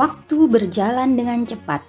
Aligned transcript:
Waktu 0.00 0.48
berjalan 0.48 1.12
dengan 1.12 1.44
cepat, 1.44 1.84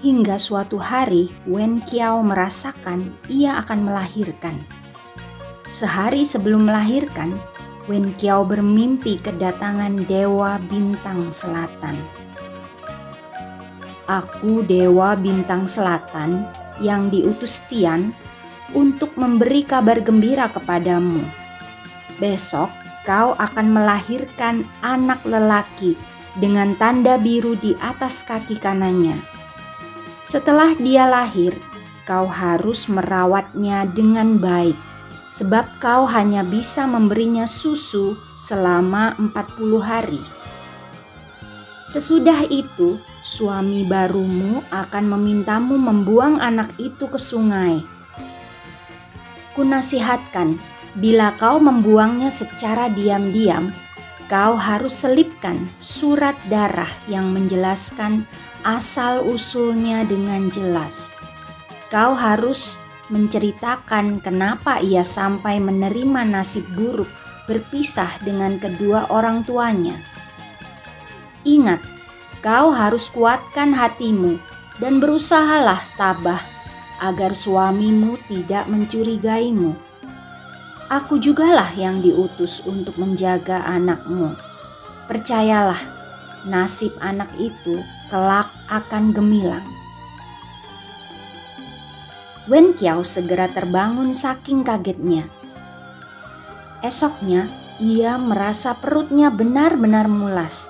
hingga 0.00 0.40
suatu 0.40 0.80
hari 0.80 1.28
Wen 1.44 1.76
Qiao 1.76 2.24
merasakan 2.24 3.12
ia 3.28 3.60
akan 3.60 3.84
melahirkan. 3.84 4.64
Sehari 5.68 6.24
sebelum 6.24 6.72
melahirkan, 6.72 7.36
Wen 7.84 8.16
Qiao 8.16 8.48
bermimpi 8.48 9.20
kedatangan 9.20 10.08
Dewa 10.08 10.56
Bintang 10.72 11.36
Selatan. 11.36 12.00
Aku 14.08 14.64
Dewa 14.64 15.12
Bintang 15.12 15.68
Selatan 15.68 16.48
yang 16.80 17.12
diutus 17.12 17.60
Tian 17.68 18.16
untuk 18.72 19.20
memberi 19.20 19.68
kabar 19.68 20.00
gembira 20.00 20.48
kepadamu. 20.48 21.20
Besok 22.16 22.72
kau 23.04 23.36
akan 23.36 23.68
melahirkan 23.68 24.64
anak 24.80 25.20
lelaki 25.28 25.92
dengan 26.38 26.74
tanda 26.74 27.14
biru 27.18 27.54
di 27.58 27.78
atas 27.78 28.26
kaki 28.26 28.58
kanannya. 28.58 29.14
Setelah 30.24 30.72
dia 30.74 31.04
lahir, 31.06 31.54
kau 32.08 32.24
harus 32.24 32.88
merawatnya 32.88 33.84
dengan 33.84 34.40
baik, 34.40 34.76
sebab 35.28 35.66
kau 35.78 36.08
hanya 36.08 36.40
bisa 36.40 36.88
memberinya 36.88 37.44
susu 37.44 38.16
selama 38.40 39.16
40 39.20 39.80
hari. 39.84 40.22
Sesudah 41.84 42.48
itu, 42.48 42.96
suami 43.20 43.84
barumu 43.84 44.64
akan 44.72 45.04
memintamu 45.16 45.76
membuang 45.76 46.40
anak 46.40 46.72
itu 46.80 47.04
ke 47.04 47.20
sungai. 47.20 47.84
Kunasihatkan, 49.52 50.56
bila 50.96 51.36
kau 51.36 51.60
membuangnya 51.60 52.32
secara 52.32 52.88
diam-diam, 52.88 53.74
kau 54.34 54.58
harus 54.58 55.06
selipkan 55.06 55.70
surat 55.78 56.34
darah 56.50 56.90
yang 57.06 57.30
menjelaskan 57.30 58.26
asal-usulnya 58.66 60.02
dengan 60.10 60.50
jelas. 60.50 61.14
Kau 61.86 62.18
harus 62.18 62.74
menceritakan 63.14 64.18
kenapa 64.18 64.82
ia 64.82 65.06
sampai 65.06 65.62
menerima 65.62 66.26
nasib 66.26 66.66
buruk 66.74 67.06
berpisah 67.46 68.10
dengan 68.26 68.58
kedua 68.58 69.06
orang 69.06 69.46
tuanya. 69.46 69.94
Ingat, 71.46 71.78
kau 72.42 72.74
harus 72.74 73.06
kuatkan 73.14 73.70
hatimu 73.70 74.42
dan 74.82 74.98
berusahalah 74.98 75.78
tabah 75.94 76.42
agar 76.98 77.38
suamimu 77.38 78.18
tidak 78.26 78.66
mencurigaimu 78.66 79.78
Aku 80.92 81.16
jugalah 81.16 81.72
yang 81.80 82.04
diutus 82.04 82.60
untuk 82.68 83.00
menjaga 83.00 83.64
anakmu. 83.64 84.36
Percayalah, 85.08 85.80
nasib 86.44 86.92
anak 87.00 87.32
itu 87.40 87.80
kelak 88.12 88.52
akan 88.68 89.16
gemilang. 89.16 89.64
Wen 92.44 92.76
Kiao 92.76 93.00
segera 93.00 93.48
terbangun 93.48 94.12
saking 94.12 94.60
kagetnya. 94.60 95.24
Esoknya, 96.84 97.48
ia 97.80 98.20
merasa 98.20 98.76
perutnya 98.76 99.32
benar-benar 99.32 100.04
mulas. 100.04 100.68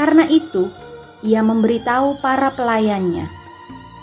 Karena 0.00 0.24
itu, 0.32 0.72
ia 1.20 1.44
memberitahu 1.44 2.24
para 2.24 2.56
pelayannya. 2.56 3.28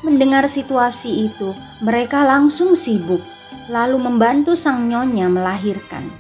Mendengar 0.06 0.46
situasi 0.46 1.26
itu, 1.26 1.58
mereka 1.82 2.22
langsung 2.22 2.78
sibuk 2.78 3.33
lalu 3.72 4.00
membantu 4.00 4.56
sang 4.58 4.88
nyonya 4.92 5.32
melahirkan. 5.32 6.12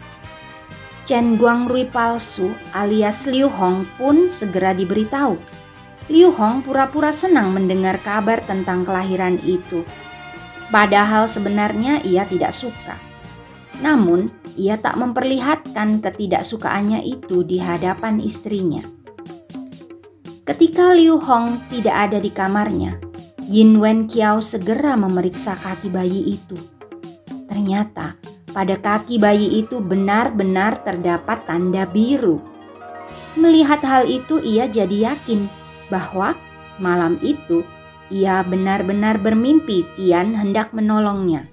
Chen 1.03 1.35
Guangrui 1.35 1.83
palsu 1.83 2.55
alias 2.71 3.27
Liu 3.27 3.51
Hong 3.51 3.83
pun 3.99 4.31
segera 4.31 4.71
diberitahu. 4.71 5.35
Liu 6.07 6.31
Hong 6.31 6.63
pura-pura 6.63 7.11
senang 7.11 7.51
mendengar 7.51 7.99
kabar 7.99 8.39
tentang 8.39 8.87
kelahiran 8.87 9.35
itu. 9.43 9.83
Padahal 10.71 11.27
sebenarnya 11.27 11.99
ia 12.07 12.23
tidak 12.23 12.55
suka. 12.55 12.95
Namun, 13.83 14.31
ia 14.55 14.79
tak 14.79 14.95
memperlihatkan 14.95 15.99
ketidaksukaannya 15.99 17.03
itu 17.03 17.43
di 17.43 17.59
hadapan 17.59 18.23
istrinya. 18.23 18.83
Ketika 20.43 20.95
Liu 20.95 21.19
Hong 21.19 21.59
tidak 21.67 22.11
ada 22.11 22.19
di 22.19 22.31
kamarnya, 22.31 22.99
Yin 23.47 23.79
Wen 23.79 24.07
Qiao 24.07 24.39
segera 24.39 24.95
memeriksa 24.95 25.55
kaki 25.55 25.91
bayi 25.91 26.39
itu. 26.39 26.55
Ternyata 27.49 28.15
pada 28.53 28.77
kaki 28.77 29.17
bayi 29.17 29.59
itu 29.65 29.81
benar-benar 29.81 30.85
terdapat 30.85 31.43
tanda 31.49 31.89
biru. 31.89 32.39
Melihat 33.33 33.81
hal 33.81 34.05
itu, 34.05 34.37
ia 34.45 34.69
jadi 34.69 35.13
yakin 35.13 35.49
bahwa 35.89 36.37
malam 36.77 37.17
itu 37.25 37.65
ia 38.13 38.45
benar-benar 38.45 39.17
bermimpi 39.17 39.89
Tian 39.97 40.37
hendak 40.37 40.69
menolongnya. 40.69 41.49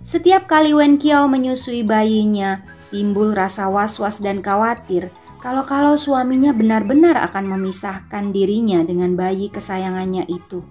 Setiap 0.00 0.48
kali 0.48 0.72
Wen 0.72 0.96
Kiao 0.96 1.28
menyusui 1.28 1.84
bayinya, 1.84 2.64
timbul 2.88 3.36
rasa 3.36 3.68
was-was 3.68 4.22
dan 4.22 4.40
khawatir 4.40 5.12
kalau-kalau 5.42 5.94
suaminya 5.94 6.50
benar-benar 6.50 7.14
akan 7.30 7.52
memisahkan 7.54 8.32
dirinya 8.32 8.80
dengan 8.82 9.14
bayi 9.14 9.52
kesayangannya 9.52 10.26
itu. 10.26 10.64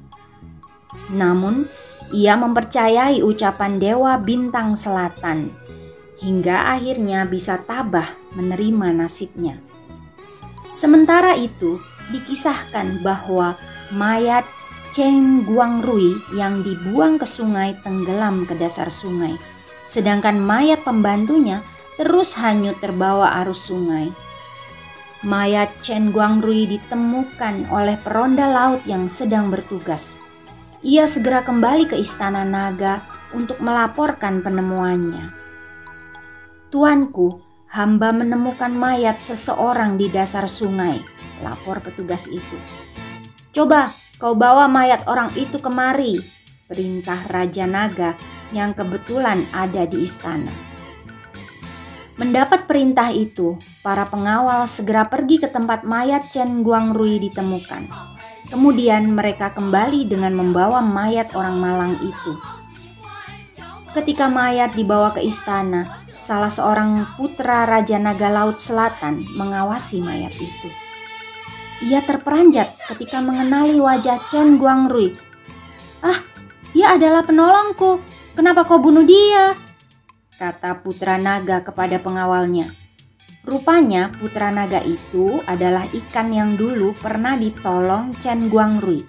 Namun, 1.13 1.69
ia 2.14 2.38
mempercayai 2.38 3.26
ucapan 3.26 3.82
Dewa 3.82 4.22
Bintang 4.22 4.78
Selatan 4.78 5.50
hingga 6.22 6.72
akhirnya 6.76 7.28
bisa 7.28 7.60
tabah 7.66 8.14
menerima 8.38 8.94
nasibnya. 8.96 9.60
Sementara 10.72 11.36
itu, 11.36 11.80
dikisahkan 12.12 13.04
bahwa 13.04 13.56
mayat 13.96 14.44
Cheng 14.96 15.44
Guangrui 15.44 16.16
yang 16.36 16.64
dibuang 16.64 17.20
ke 17.20 17.28
sungai 17.28 17.76
tenggelam 17.84 18.48
ke 18.48 18.56
dasar 18.56 18.88
sungai, 18.88 19.36
sedangkan 19.88 20.40
mayat 20.40 20.84
pembantunya 20.88 21.64
terus 22.00 22.36
hanyut 22.40 22.80
terbawa 22.80 23.44
arus 23.44 23.68
sungai. 23.72 24.12
Mayat 25.26 25.72
Chen 25.82 26.14
Guangrui 26.14 26.70
ditemukan 26.70 27.72
oleh 27.74 27.98
peronda 27.98 28.46
laut 28.46 28.86
yang 28.86 29.10
sedang 29.10 29.50
bertugas 29.50 30.22
ia 30.85 31.09
segera 31.09 31.41
kembali 31.41 31.90
ke 31.90 31.97
istana 31.97 32.46
naga 32.46 33.01
untuk 33.34 33.57
melaporkan 33.57 34.46
penemuannya. 34.46 35.34
Tuanku, 36.69 37.41
hamba 37.73 38.13
menemukan 38.13 38.69
mayat 38.69 39.18
seseorang 39.18 39.97
di 39.97 40.13
dasar 40.13 40.45
sungai, 40.45 41.01
lapor 41.41 41.81
petugas 41.81 42.29
itu. 42.29 42.57
Coba 43.50 43.97
kau 44.22 44.38
bawa 44.38 44.69
mayat 44.69 45.09
orang 45.09 45.34
itu 45.34 45.57
kemari, 45.57 46.22
perintah 46.69 47.18
Raja 47.34 47.66
Naga 47.66 48.13
yang 48.53 48.78
kebetulan 48.78 49.41
ada 49.57 49.90
di 49.90 50.06
istana. 50.06 50.53
Mendapat 52.16 52.69
perintah 52.69 53.10
itu, 53.10 53.57
para 53.81 54.06
pengawal 54.06 54.69
segera 54.69 55.10
pergi 55.10 55.42
ke 55.42 55.50
tempat 55.50 55.81
mayat 55.81 56.30
Chen 56.30 56.62
Guangrui 56.62 57.19
ditemukan. 57.19 58.14
Kemudian 58.50 59.13
mereka 59.18 59.51
kembali 59.51 60.06
dengan 60.06 60.38
membawa 60.38 60.80
mayat 60.80 61.33
orang 61.33 61.57
malang 61.57 61.95
itu. 62.00 62.33
Ketika 63.95 64.27
mayat 64.27 64.75
dibawa 64.75 65.15
ke 65.15 65.24
istana, 65.24 66.03
salah 66.19 66.51
seorang 66.51 67.15
putra 67.15 67.63
Raja 67.63 67.95
Naga 67.97 68.27
Laut 68.30 68.59
Selatan 68.59 69.24
mengawasi 69.33 70.03
mayat 70.03 70.36
itu. 70.36 70.69
Ia 71.86 72.03
terperanjat 72.03 72.75
ketika 72.92 73.19
mengenali 73.19 73.80
wajah 73.80 74.25
Chen 74.31 74.56
Guangrui. 74.59 75.15
Ah, 76.00 76.24
dia 76.71 76.95
adalah 76.95 77.24
penolongku. 77.24 78.00
Kenapa 78.36 78.68
kau 78.68 78.80
bunuh 78.80 79.07
dia? 79.07 79.56
Kata 80.36 80.83
putra 80.83 81.15
naga 81.15 81.63
kepada 81.63 81.95
pengawalnya. 82.00 82.85
Rupanya 83.45 84.09
putra 84.09 84.50
naga 84.50 84.81
itu 84.81 85.38
adalah 85.45 85.86
ikan 85.94 86.33
yang 86.33 86.57
dulu 86.57 86.97
pernah 86.97 87.38
ditolong 87.38 88.18
Chen 88.18 88.50
Guangrui. 88.50 89.06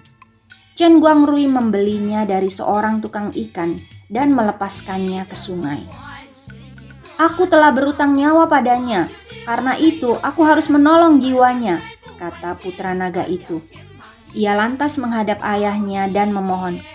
Chen 0.77 1.01
Guangrui 1.01 1.49
membelinya 1.49 2.21
dari 2.21 2.53
seorang 2.53 3.01
tukang 3.01 3.33
ikan 3.33 3.81
dan 4.13 4.37
melepaskannya 4.37 5.25
ke 5.25 5.33
sungai. 5.33 5.81
Aku 7.17 7.49
telah 7.49 7.73
berutang 7.73 8.13
nyawa 8.13 8.45
padanya, 8.45 9.09
karena 9.41 9.73
itu 9.73 10.21
aku 10.21 10.45
harus 10.45 10.69
menolong 10.69 11.17
jiwanya, 11.17 11.81
kata 12.21 12.61
putra 12.61 12.93
naga 12.93 13.25
itu. 13.25 13.65
Ia 14.37 14.53
lantas 14.53 15.01
menghadap 15.01 15.41
ayahnya 15.41 16.13
dan 16.13 16.29
memohon, 16.29 16.85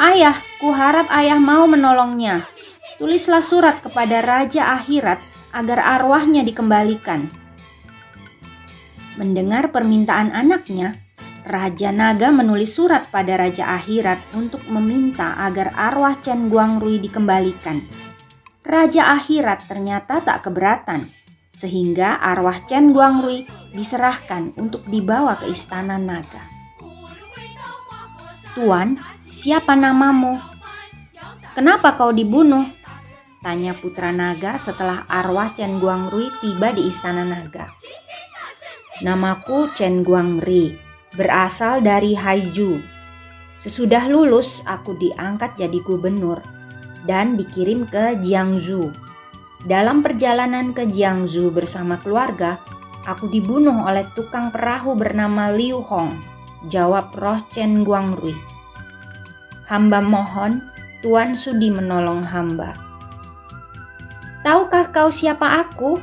Ayah, 0.00 0.40
kuharap 0.64 1.12
ayah 1.12 1.36
mau 1.36 1.68
menolongnya. 1.68 2.48
Tulislah 2.96 3.44
surat 3.44 3.84
kepada 3.84 4.24
Raja 4.24 4.80
Akhirat 4.80 5.35
agar 5.56 5.80
arwahnya 5.80 6.44
dikembalikan. 6.44 7.32
Mendengar 9.16 9.72
permintaan 9.72 10.36
anaknya, 10.36 11.00
Raja 11.48 11.88
Naga 11.88 12.28
menulis 12.28 12.76
surat 12.76 13.08
pada 13.08 13.40
Raja 13.40 13.72
Akhirat 13.72 14.20
untuk 14.36 14.60
meminta 14.68 15.32
agar 15.40 15.72
arwah 15.72 16.20
Chen 16.20 16.52
Guangrui 16.52 17.00
dikembalikan. 17.00 17.80
Raja 18.60 19.16
Akhirat 19.16 19.64
ternyata 19.64 20.20
tak 20.20 20.44
keberatan, 20.44 21.08
sehingga 21.56 22.20
arwah 22.20 22.60
Chen 22.68 22.92
Guangrui 22.92 23.48
diserahkan 23.72 24.52
untuk 24.60 24.84
dibawa 24.84 25.40
ke 25.40 25.48
istana 25.48 25.96
naga. 25.96 26.44
Tuan, 28.52 29.00
siapa 29.32 29.72
namamu? 29.72 30.36
Kenapa 31.56 31.96
kau 31.96 32.12
dibunuh? 32.12 32.68
Tanya 33.46 33.78
putra 33.78 34.10
naga 34.10 34.58
setelah 34.58 35.06
arwah 35.06 35.54
Chen 35.54 35.78
Guangrui 35.78 36.34
tiba 36.42 36.74
di 36.74 36.90
istana 36.90 37.22
naga. 37.22 37.70
Namaku 39.06 39.70
Chen 39.78 40.02
Guangri, 40.02 40.74
berasal 41.14 41.78
dari 41.78 42.18
Haizhu. 42.18 42.82
Sesudah 43.54 44.10
lulus, 44.10 44.66
aku 44.66 44.98
diangkat 44.98 45.54
jadi 45.54 45.78
gubernur 45.78 46.42
dan 47.06 47.38
dikirim 47.38 47.86
ke 47.86 48.18
Jiangsu. 48.18 48.90
Dalam 49.62 50.02
perjalanan 50.02 50.74
ke 50.74 50.82
Jiangsu 50.90 51.54
bersama 51.54 52.02
keluarga, 52.02 52.58
aku 53.06 53.30
dibunuh 53.30 53.86
oleh 53.86 54.10
tukang 54.18 54.50
perahu 54.50 54.98
bernama 54.98 55.54
Liu 55.54 55.86
Hong, 55.86 56.18
jawab 56.66 57.14
roh 57.14 57.38
Chen 57.54 57.86
Guangrui. 57.86 58.34
Hamba 59.70 60.02
mohon, 60.02 60.66
Tuan 60.98 61.38
sudi 61.38 61.70
menolong 61.70 62.26
hamba. 62.26 62.85
Tahukah 64.46 64.94
kau 64.94 65.10
siapa 65.10 65.58
aku? 65.58 65.98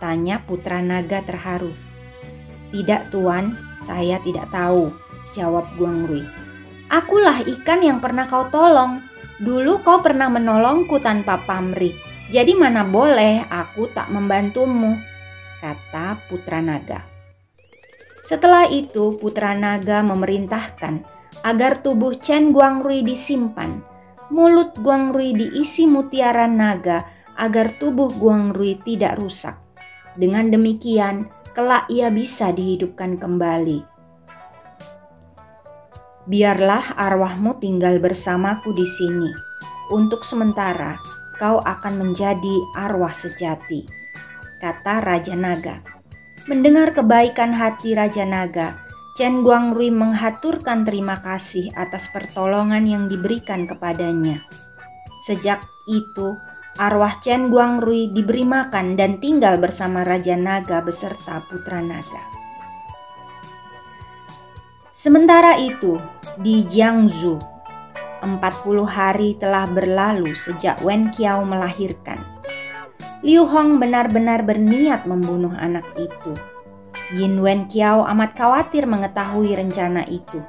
Tanya 0.00 0.40
putra 0.48 0.80
naga 0.80 1.20
terharu. 1.20 1.76
Tidak 2.72 3.12
tuan, 3.12 3.52
saya 3.84 4.16
tidak 4.24 4.48
tahu, 4.48 4.96
jawab 5.36 5.68
Guangrui. 5.76 6.24
Akulah 6.88 7.44
ikan 7.44 7.84
yang 7.84 8.00
pernah 8.00 8.24
kau 8.24 8.48
tolong. 8.48 9.04
Dulu 9.44 9.84
kau 9.84 10.00
pernah 10.00 10.32
menolongku 10.32 11.04
tanpa 11.04 11.44
pamrih. 11.44 11.92
Jadi 12.32 12.56
mana 12.56 12.80
boleh 12.80 13.44
aku 13.52 13.92
tak 13.92 14.08
membantumu, 14.08 14.96
kata 15.60 16.16
putra 16.32 16.64
naga. 16.64 17.04
Setelah 18.24 18.72
itu 18.72 19.20
putra 19.20 19.52
naga 19.52 20.00
memerintahkan 20.00 21.04
agar 21.44 21.84
tubuh 21.84 22.16
Chen 22.16 22.56
Guangrui 22.56 23.04
disimpan, 23.04 23.84
mulut 24.32 24.80
Guangrui 24.80 25.36
diisi 25.36 25.84
mutiara 25.84 26.48
naga 26.48 27.20
agar 27.36 27.76
tubuh 27.80 28.12
Guangrui 28.12 28.80
tidak 28.80 29.20
rusak. 29.20 29.56
Dengan 30.16 30.52
demikian, 30.52 31.28
kelak 31.56 31.88
ia 31.88 32.12
bisa 32.12 32.52
dihidupkan 32.52 33.16
kembali. 33.16 33.84
Biarlah 36.28 36.94
arwahmu 36.94 37.58
tinggal 37.58 37.98
bersamaku 37.98 38.70
di 38.76 38.86
sini. 38.86 39.30
Untuk 39.90 40.22
sementara, 40.22 40.96
kau 41.42 41.58
akan 41.58 41.98
menjadi 41.98 42.56
arwah 42.78 43.12
sejati, 43.12 43.82
kata 44.62 45.02
Raja 45.02 45.34
Naga. 45.34 45.82
Mendengar 46.46 46.94
kebaikan 46.94 47.54
hati 47.54 47.98
Raja 47.98 48.22
Naga, 48.22 48.78
Chen 49.12 49.44
Guangrui 49.44 49.92
menghaturkan 49.92 50.88
terima 50.88 51.20
kasih 51.20 51.68
atas 51.76 52.08
pertolongan 52.14 52.86
yang 52.86 53.04
diberikan 53.12 53.68
kepadanya. 53.68 54.46
Sejak 55.26 55.60
itu, 55.90 56.38
arwah 56.80 57.18
Chen 57.20 57.52
Guangrui 57.52 58.12
diberi 58.12 58.44
makan 58.46 58.96
dan 58.96 59.18
tinggal 59.18 59.60
bersama 59.60 60.04
Raja 60.04 60.38
Naga 60.38 60.80
beserta 60.80 61.44
putra 61.48 61.80
naga. 61.84 62.22
Sementara 64.92 65.56
itu, 65.56 65.96
di 66.38 66.62
Jiangsu, 66.68 67.40
40 68.22 68.38
hari 68.86 69.34
telah 69.40 69.66
berlalu 69.66 70.36
sejak 70.36 70.78
Wen 70.86 71.10
Qiao 71.10 71.42
melahirkan. 71.42 72.20
Liu 73.24 73.48
Hong 73.48 73.80
benar-benar 73.80 74.46
berniat 74.46 75.06
membunuh 75.06 75.54
anak 75.54 75.86
itu 75.94 76.34
Yin 77.12 77.44
Wen 77.44 77.68
Kiao 77.68 78.08
amat 78.08 78.32
khawatir 78.32 78.88
mengetahui 78.88 79.52
rencana 79.52 80.00
itu. 80.08 80.40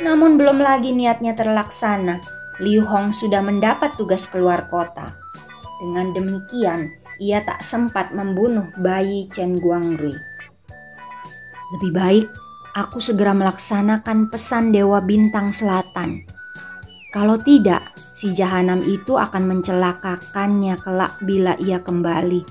Namun 0.00 0.40
belum 0.40 0.64
lagi 0.64 0.96
niatnya 0.96 1.36
terlaksana, 1.36 2.24
Liu 2.58 2.82
Hong 2.82 3.14
sudah 3.14 3.38
mendapat 3.38 3.94
tugas 3.94 4.26
keluar 4.26 4.66
kota. 4.66 5.06
Dengan 5.78 6.10
demikian, 6.10 6.90
ia 7.22 7.38
tak 7.46 7.62
sempat 7.62 8.10
membunuh 8.10 8.66
bayi 8.82 9.30
Chen 9.30 9.54
Guangrui. 9.58 10.14
Lebih 11.74 11.92
baik 11.94 12.26
aku 12.74 12.98
segera 12.98 13.30
melaksanakan 13.30 14.26
pesan 14.26 14.74
Dewa 14.74 14.98
Bintang 14.98 15.54
Selatan. 15.54 16.22
Kalau 17.14 17.38
tidak, 17.38 17.94
si 18.10 18.34
jahanam 18.34 18.82
itu 18.82 19.14
akan 19.14 19.46
mencelakakannya 19.54 20.78
kelak 20.82 21.14
bila 21.22 21.54
ia 21.62 21.78
kembali. 21.78 22.42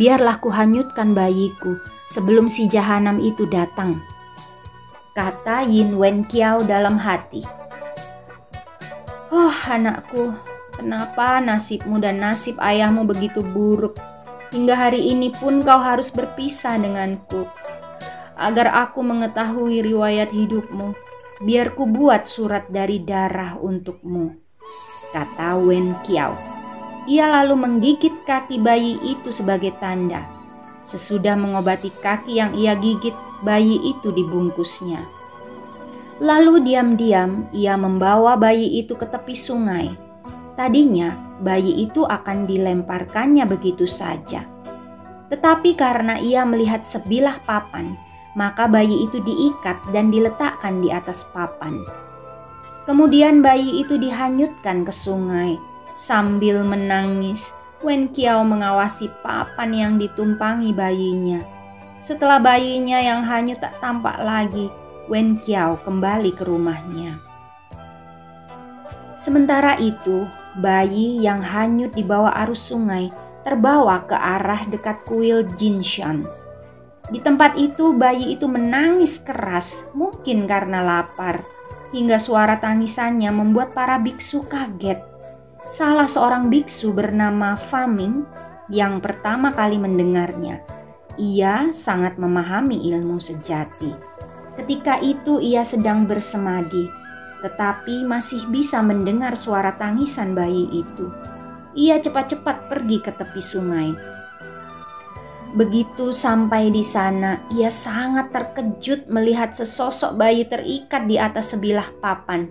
Biarlah 0.00 0.40
kuhanyutkan 0.40 1.12
bayiku 1.12 1.76
sebelum 2.08 2.48
si 2.48 2.72
jahanam 2.72 3.20
itu 3.20 3.44
datang. 3.44 4.00
Kata 5.12 5.66
Yin 5.68 6.00
Wen 6.00 6.24
Kiao 6.24 6.64
dalam 6.64 6.96
hati. 6.96 7.59
Oh 9.30 9.54
anakku, 9.70 10.34
kenapa 10.74 11.38
nasibmu 11.38 12.02
dan 12.02 12.18
nasib 12.18 12.58
ayahmu 12.58 13.06
begitu 13.06 13.38
buruk? 13.46 13.94
Hingga 14.50 14.74
hari 14.74 15.14
ini 15.14 15.30
pun 15.30 15.62
kau 15.62 15.78
harus 15.78 16.10
berpisah 16.10 16.74
denganku. 16.82 17.46
Agar 18.34 18.74
aku 18.74 19.06
mengetahui 19.06 19.86
riwayat 19.86 20.34
hidupmu, 20.34 20.98
biar 21.46 21.78
ku 21.78 21.86
buat 21.86 22.26
surat 22.26 22.66
dari 22.74 23.06
darah 23.06 23.54
untukmu. 23.54 24.34
Kata 25.14 25.54
Wen 25.62 25.94
Kiao. 26.02 26.34
Ia 27.06 27.30
lalu 27.30 27.54
menggigit 27.54 28.26
kaki 28.26 28.58
bayi 28.58 28.98
itu 29.02 29.30
sebagai 29.30 29.72
tanda 29.78 30.40
Sesudah 30.80 31.36
mengobati 31.36 31.92
kaki 32.02 32.40
yang 32.40 32.50
ia 32.56 32.72
gigit, 32.74 33.14
bayi 33.46 33.78
itu 33.78 34.08
dibungkusnya. 34.10 35.19
Lalu 36.20 36.68
diam-diam 36.68 37.48
ia 37.48 37.80
membawa 37.80 38.36
bayi 38.36 38.84
itu 38.84 38.92
ke 38.92 39.08
tepi 39.08 39.32
sungai. 39.32 39.88
Tadinya 40.52 41.16
bayi 41.40 41.88
itu 41.88 42.04
akan 42.04 42.44
dilemparkannya 42.44 43.48
begitu 43.48 43.88
saja. 43.88 44.44
Tetapi 45.32 45.72
karena 45.80 46.20
ia 46.20 46.44
melihat 46.44 46.84
sebilah 46.84 47.40
papan, 47.48 47.96
maka 48.36 48.68
bayi 48.68 49.08
itu 49.08 49.24
diikat 49.24 49.80
dan 49.96 50.12
diletakkan 50.12 50.84
di 50.84 50.92
atas 50.92 51.24
papan. 51.32 51.80
Kemudian 52.84 53.40
bayi 53.40 53.80
itu 53.80 53.96
dihanyutkan 53.96 54.84
ke 54.84 54.92
sungai 54.92 55.56
sambil 55.96 56.60
menangis 56.66 57.54
Wen 57.80 58.12
Kiao 58.12 58.44
mengawasi 58.44 59.08
papan 59.24 59.72
yang 59.72 59.92
ditumpangi 59.96 60.76
bayinya. 60.76 61.40
Setelah 61.96 62.36
bayinya 62.36 63.00
yang 63.00 63.24
hanyut 63.24 63.56
tak 63.56 63.72
tampak 63.80 64.20
lagi, 64.20 64.68
Wen 65.10 65.42
Kiao 65.42 65.74
kembali 65.82 66.30
ke 66.38 66.46
rumahnya. 66.46 67.18
Sementara 69.18 69.74
itu, 69.82 70.24
bayi 70.62 71.20
yang 71.20 71.42
hanyut 71.42 71.90
di 71.92 72.06
bawah 72.06 72.30
arus 72.46 72.70
sungai 72.70 73.10
terbawa 73.42 74.06
ke 74.06 74.14
arah 74.14 74.62
dekat 74.70 75.02
kuil 75.04 75.42
Jinshan. 75.58 76.22
Di 77.10 77.18
tempat 77.18 77.58
itu, 77.58 77.90
bayi 77.92 78.38
itu 78.38 78.46
menangis 78.46 79.18
keras, 79.18 79.82
mungkin 79.98 80.46
karena 80.46 80.80
lapar, 80.80 81.42
hingga 81.90 82.22
suara 82.22 82.62
tangisannya 82.62 83.34
membuat 83.34 83.74
para 83.74 83.98
biksu 83.98 84.46
kaget 84.46 85.10
salah 85.70 86.10
seorang 86.10 86.50
biksu 86.50 86.90
bernama 86.90 87.54
Faming 87.54 88.26
yang 88.66 88.98
pertama 88.98 89.54
kali 89.54 89.78
mendengarnya. 89.78 90.66
Ia 91.14 91.70
sangat 91.70 92.18
memahami 92.18 92.90
ilmu 92.90 93.22
sejati. 93.22 94.09
Ketika 94.58 94.98
itu 94.98 95.38
ia 95.38 95.62
sedang 95.62 96.08
bersemadi, 96.08 96.90
tetapi 97.40 98.04
masih 98.04 98.44
bisa 98.52 98.84
mendengar 98.84 99.34
suara 99.34 99.74
tangisan 99.76 100.36
bayi 100.36 100.68
itu. 100.70 101.06
Ia 101.78 102.02
cepat-cepat 102.02 102.66
pergi 102.68 102.98
ke 102.98 103.10
tepi 103.14 103.42
sungai. 103.42 103.90
Begitu 105.50 106.14
sampai 106.14 106.70
di 106.70 106.86
sana, 106.86 107.42
ia 107.58 107.74
sangat 107.74 108.30
terkejut 108.30 109.10
melihat 109.10 109.50
sesosok 109.50 110.14
bayi 110.14 110.46
terikat 110.46 111.10
di 111.10 111.18
atas 111.18 111.54
sebilah 111.54 111.90
papan. 111.98 112.46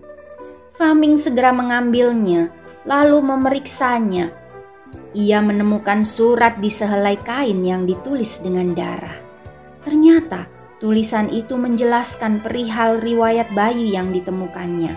Faming 0.75 1.15
segera 1.15 1.56
mengambilnya 1.56 2.51
lalu 2.84 3.24
memeriksanya. 3.24 4.32
Ia 5.15 5.39
menemukan 5.39 6.03
surat 6.03 6.60
di 6.60 6.68
sehelai 6.68 7.15
kain 7.24 7.63
yang 7.63 7.88
ditulis 7.88 8.44
dengan 8.44 8.72
darah. 8.75 9.15
Ternyata 9.84 10.59
Tulisan 10.79 11.27
itu 11.27 11.59
menjelaskan 11.59 12.39
perihal 12.39 13.03
riwayat 13.03 13.51
bayi 13.51 13.91
yang 13.91 14.15
ditemukannya. 14.15 14.95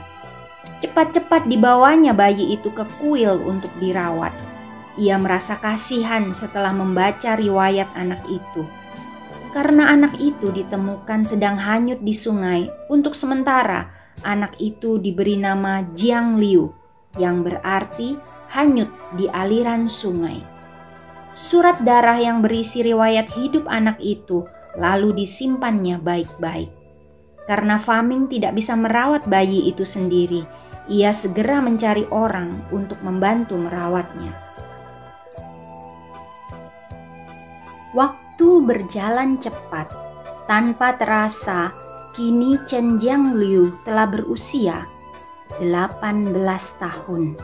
Cepat-cepat 0.79 1.51
dibawanya 1.51 2.15
bayi 2.15 2.55
itu 2.55 2.71
ke 2.71 2.87
kuil 3.03 3.43
untuk 3.43 3.71
dirawat. 3.83 4.31
Ia 4.95 5.19
merasa 5.19 5.59
kasihan 5.59 6.31
setelah 6.31 6.71
membaca 6.71 7.35
riwayat 7.35 7.91
anak 7.99 8.23
itu. 8.31 8.63
Karena 9.51 9.91
anak 9.91 10.15
itu 10.23 10.55
ditemukan 10.55 11.27
sedang 11.27 11.59
hanyut 11.59 11.99
di 11.99 12.15
sungai, 12.15 12.71
untuk 12.87 13.19
sementara 13.19 13.91
anak 14.23 14.55
itu 14.63 15.03
diberi 15.03 15.35
nama 15.35 15.83
Jiang 15.99 16.39
Liu, 16.39 16.71
yang 17.19 17.43
berarti 17.43 18.17
hanyut 18.55 18.89
di 19.19 19.27
aliran 19.29 19.91
sungai. 19.91 20.41
Surat 21.35 21.83
darah 21.83 22.23
yang 22.23 22.39
berisi 22.39 22.87
riwayat 22.87 23.33
hidup 23.35 23.67
anak 23.67 23.99
itu 23.99 24.47
lalu 24.79 25.25
disimpannya 25.25 26.01
baik-baik. 26.01 26.71
Karena 27.45 27.77
Faming 27.77 28.31
tidak 28.31 28.55
bisa 28.55 28.79
merawat 28.79 29.27
bayi 29.27 29.67
itu 29.67 29.83
sendiri, 29.83 30.47
ia 30.87 31.11
segera 31.11 31.59
mencari 31.59 32.07
orang 32.11 32.63
untuk 32.71 33.03
membantu 33.03 33.59
merawatnya. 33.59 34.31
Waktu 37.93 38.49
berjalan 38.65 39.37
cepat, 39.37 39.91
tanpa 40.49 40.97
terasa 40.97 41.75
kini 42.17 42.57
Chen 42.65 42.97
Jiang 42.97 43.37
Liu 43.37 43.75
telah 43.85 44.09
berusia 44.09 44.89
18 45.61 46.33
tahun. 46.81 47.37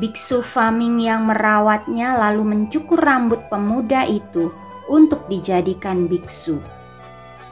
Biksu 0.00 0.40
Faming 0.40 1.04
yang 1.04 1.28
merawatnya 1.28 2.16
lalu 2.16 2.56
mencukur 2.56 3.00
rambut 3.00 3.40
pemuda 3.52 4.08
itu 4.08 4.52
untuk 4.88 5.26
dijadikan 5.30 6.06
biksu. 6.10 6.58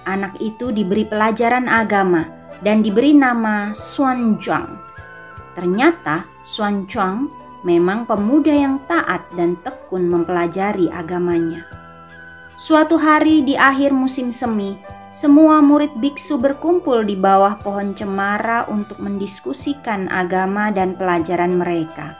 Anak 0.09 0.41
itu 0.41 0.73
diberi 0.73 1.05
pelajaran 1.05 1.69
agama 1.69 2.25
dan 2.65 2.81
diberi 2.81 3.13
nama 3.13 3.77
Xuan 3.77 4.41
Zhuang. 4.41 4.69
Ternyata 5.55 6.25
Xuan 6.49 6.89
Zhuang 6.89 7.29
memang 7.63 8.09
pemuda 8.09 8.53
yang 8.53 8.81
taat 8.89 9.21
dan 9.37 9.61
tekun 9.61 10.09
mempelajari 10.09 10.89
agamanya. 10.89 11.69
Suatu 12.61 13.01
hari 13.01 13.41
di 13.45 13.57
akhir 13.57 13.93
musim 13.93 14.29
semi, 14.29 14.77
semua 15.11 15.59
murid 15.59 15.91
biksu 15.99 16.39
berkumpul 16.39 17.03
di 17.03 17.17
bawah 17.17 17.59
pohon 17.61 17.97
cemara 17.99 18.69
untuk 18.71 19.01
mendiskusikan 19.03 20.07
agama 20.07 20.71
dan 20.71 20.95
pelajaran 20.95 21.57
mereka. 21.57 22.15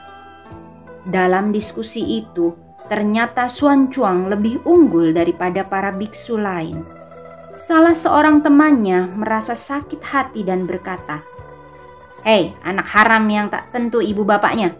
Dalam 1.07 1.49
diskusi 1.49 2.21
itu, 2.21 2.53
Ternyata 2.91 3.47
Xuan 3.47 3.87
Chuang 3.87 4.27
lebih 4.27 4.67
unggul 4.67 5.15
daripada 5.15 5.63
para 5.63 5.95
biksu 5.95 6.35
lain. 6.35 6.83
Salah 7.55 7.95
seorang 7.95 8.43
temannya 8.43 9.15
merasa 9.15 9.55
sakit 9.55 10.03
hati 10.03 10.43
dan 10.43 10.67
berkata, 10.67 11.23
Hei 12.27 12.51
anak 12.59 12.91
haram 12.91 13.23
yang 13.31 13.47
tak 13.47 13.71
tentu 13.71 14.03
ibu 14.03 14.27
bapaknya, 14.27 14.75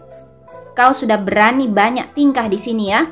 kau 0.76 0.92
sudah 0.92 1.16
berani 1.16 1.72
banyak 1.72 2.12
tingkah 2.12 2.52
di 2.52 2.60
sini 2.60 2.84
ya? 2.92 3.08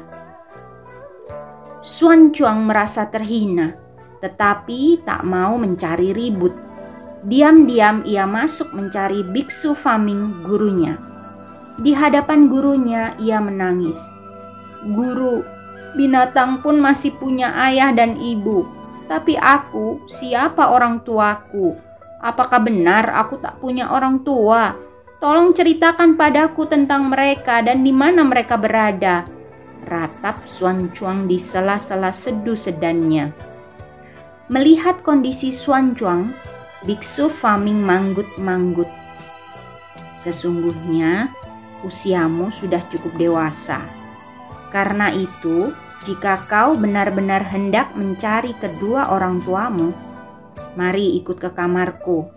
Xuan 1.80 2.28
Chuang 2.36 2.68
merasa 2.68 3.08
terhina, 3.08 3.72
tetapi 4.20 5.00
tak 5.00 5.24
mau 5.24 5.56
mencari 5.56 6.12
ribut. 6.12 6.52
Diam-diam 7.24 8.04
ia 8.04 8.28
masuk 8.28 8.76
mencari 8.76 9.24
biksu 9.24 9.72
Faming 9.72 10.44
gurunya. 10.44 11.00
Di 11.80 11.96
hadapan 11.96 12.52
gurunya 12.52 13.16
ia 13.16 13.40
menangis. 13.40 14.19
Guru, 14.80 15.44
binatang 15.92 16.64
pun 16.64 16.80
masih 16.80 17.12
punya 17.20 17.52
ayah 17.68 17.92
dan 17.92 18.16
ibu. 18.16 18.64
Tapi 19.04 19.36
aku, 19.36 20.00
siapa 20.08 20.72
orang 20.72 21.04
tuaku? 21.04 21.76
Apakah 22.24 22.64
benar 22.64 23.12
aku 23.12 23.36
tak 23.40 23.60
punya 23.60 23.92
orang 23.92 24.24
tua? 24.24 24.72
Tolong 25.20 25.52
ceritakan 25.52 26.16
padaku 26.16 26.64
tentang 26.64 27.12
mereka 27.12 27.60
dan 27.60 27.84
di 27.84 27.92
mana 27.92 28.24
mereka 28.24 28.56
berada. 28.56 29.28
Ratap 29.84 30.48
Suan 30.48 30.88
Chuang 30.96 31.28
di 31.28 31.36
sela-sela 31.36 32.08
sedu 32.08 32.56
sedannya. 32.56 33.28
Melihat 34.48 35.04
kondisi 35.04 35.52
Suan 35.52 35.92
Chuang, 35.92 36.32
biksu 36.88 37.28
Faming 37.28 37.84
manggut-manggut. 37.84 38.88
Sesungguhnya 40.24 41.28
usiamu 41.84 42.48
sudah 42.48 42.80
cukup 42.88 43.12
dewasa 43.20 43.99
karena 44.70 45.10
itu, 45.10 45.74
jika 46.06 46.46
kau 46.48 46.78
benar-benar 46.78 47.44
hendak 47.44 47.92
mencari 47.98 48.56
kedua 48.56 49.12
orang 49.12 49.42
tuamu, 49.44 49.92
mari 50.78 51.18
ikut 51.20 51.36
ke 51.36 51.50
kamarku, 51.52 52.30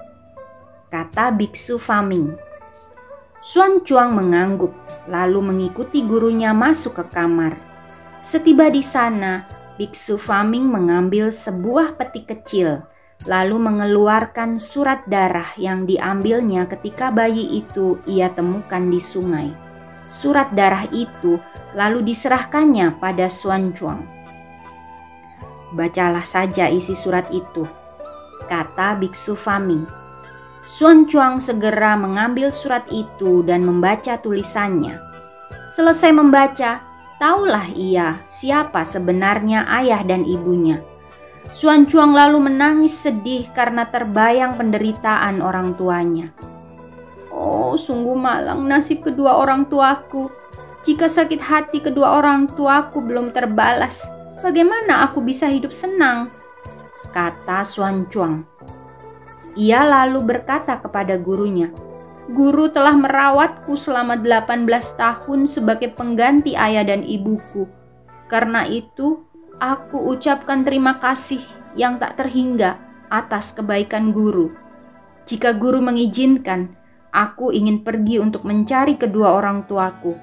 kata 0.89 1.31
biksu 1.31 1.79
Faming. 1.79 2.35
Suan 3.39 3.85
Chuang 3.85 4.17
mengangguk, 4.17 4.73
lalu 5.07 5.39
mengikuti 5.39 6.01
gurunya 6.03 6.51
masuk 6.51 6.99
ke 6.99 7.05
kamar. 7.13 7.55
Setiba 8.23 8.71
di 8.71 8.81
sana, 8.81 9.45
biksu 9.79 10.19
Faming 10.19 10.67
mengambil 10.67 11.31
sebuah 11.31 11.95
peti 11.95 12.23
kecil, 12.23 12.83
lalu 13.29 13.61
mengeluarkan 13.61 14.59
surat 14.59 15.05
darah 15.07 15.47
yang 15.55 15.87
diambilnya 15.87 16.67
ketika 16.67 17.11
bayi 17.11 17.63
itu 17.63 17.99
ia 18.07 18.31
temukan 18.31 18.83
di 18.91 18.99
sungai 18.99 19.62
surat 20.13 20.53
darah 20.53 20.85
itu 20.93 21.41
lalu 21.73 22.05
diserahkannya 22.05 23.01
pada 23.01 23.25
Xuan 23.25 23.73
Chuang. 23.73 24.05
Bacalah 25.73 26.21
saja 26.21 26.69
isi 26.69 26.93
surat 26.93 27.25
itu, 27.33 27.65
kata 28.45 28.93
Biksu 29.01 29.33
Faming. 29.33 29.89
Xuan 30.69 31.09
Chuang 31.09 31.41
segera 31.41 31.97
mengambil 31.97 32.53
surat 32.53 32.85
itu 32.93 33.41
dan 33.41 33.65
membaca 33.65 34.21
tulisannya. 34.21 35.01
Selesai 35.73 36.13
membaca, 36.13 36.77
taulah 37.17 37.65
ia 37.73 38.21
siapa 38.29 38.85
sebenarnya 38.85 39.65
ayah 39.81 40.05
dan 40.05 40.21
ibunya. 40.21 40.77
Xuan 41.57 41.89
Chuang 41.89 42.13
lalu 42.13 42.53
menangis 42.53 42.93
sedih 42.93 43.49
karena 43.57 43.89
terbayang 43.89 44.55
penderitaan 44.61 45.41
orang 45.41 45.73
tuanya. 45.73 46.29
Oh, 47.43 47.75
sungguh 47.75 48.15
malang 48.15 48.63
nasib 48.71 49.03
kedua 49.03 49.35
orang 49.35 49.67
tuaku. 49.67 50.31
Jika 50.87 51.11
sakit 51.11 51.43
hati 51.43 51.83
kedua 51.83 52.15
orang 52.15 52.47
tuaku 52.47 53.03
belum 53.03 53.35
terbalas, 53.35 54.07
bagaimana 54.39 55.03
aku 55.03 55.19
bisa 55.19 55.51
hidup 55.51 55.75
senang? 55.75 56.31
Kata 57.11 57.67
Xuan 57.67 58.07
Chuang. 58.07 58.47
Ia 59.59 59.83
lalu 59.83 60.23
berkata 60.23 60.79
kepada 60.79 61.19
gurunya, 61.19 61.67
Guru 62.31 62.71
telah 62.71 62.95
merawatku 62.95 63.75
selama 63.75 64.15
18 64.15 64.63
tahun 64.95 65.51
sebagai 65.51 65.91
pengganti 65.91 66.55
ayah 66.55 66.87
dan 66.87 67.03
ibuku. 67.03 67.67
Karena 68.31 68.63
itu, 68.63 69.27
aku 69.59 69.99
ucapkan 70.15 70.63
terima 70.63 71.03
kasih 71.03 71.43
yang 71.75 71.99
tak 71.99 72.15
terhingga 72.15 72.79
atas 73.11 73.51
kebaikan 73.51 74.15
guru. 74.15 74.55
Jika 75.27 75.51
guru 75.51 75.83
mengizinkan, 75.83 76.82
Aku 77.13 77.53
ingin 77.53 77.85
pergi 77.85 78.17
untuk 78.17 78.41
mencari 78.41 78.97
kedua 78.97 79.37
orang 79.37 79.69
tuaku. 79.69 80.17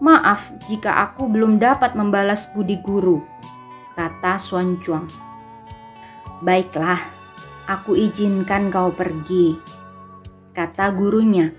Maaf 0.00 0.56
jika 0.72 1.04
aku 1.04 1.28
belum 1.28 1.60
dapat 1.60 1.92
membalas 1.92 2.48
budi 2.56 2.80
guru, 2.80 3.20
kata 3.92 4.40
Xuan 4.40 4.80
Chuang. 4.80 5.04
Baiklah, 6.40 6.96
aku 7.68 7.92
izinkan 7.92 8.72
kau 8.72 8.88
pergi, 8.88 9.52
kata 10.56 10.96
gurunya. 10.96 11.52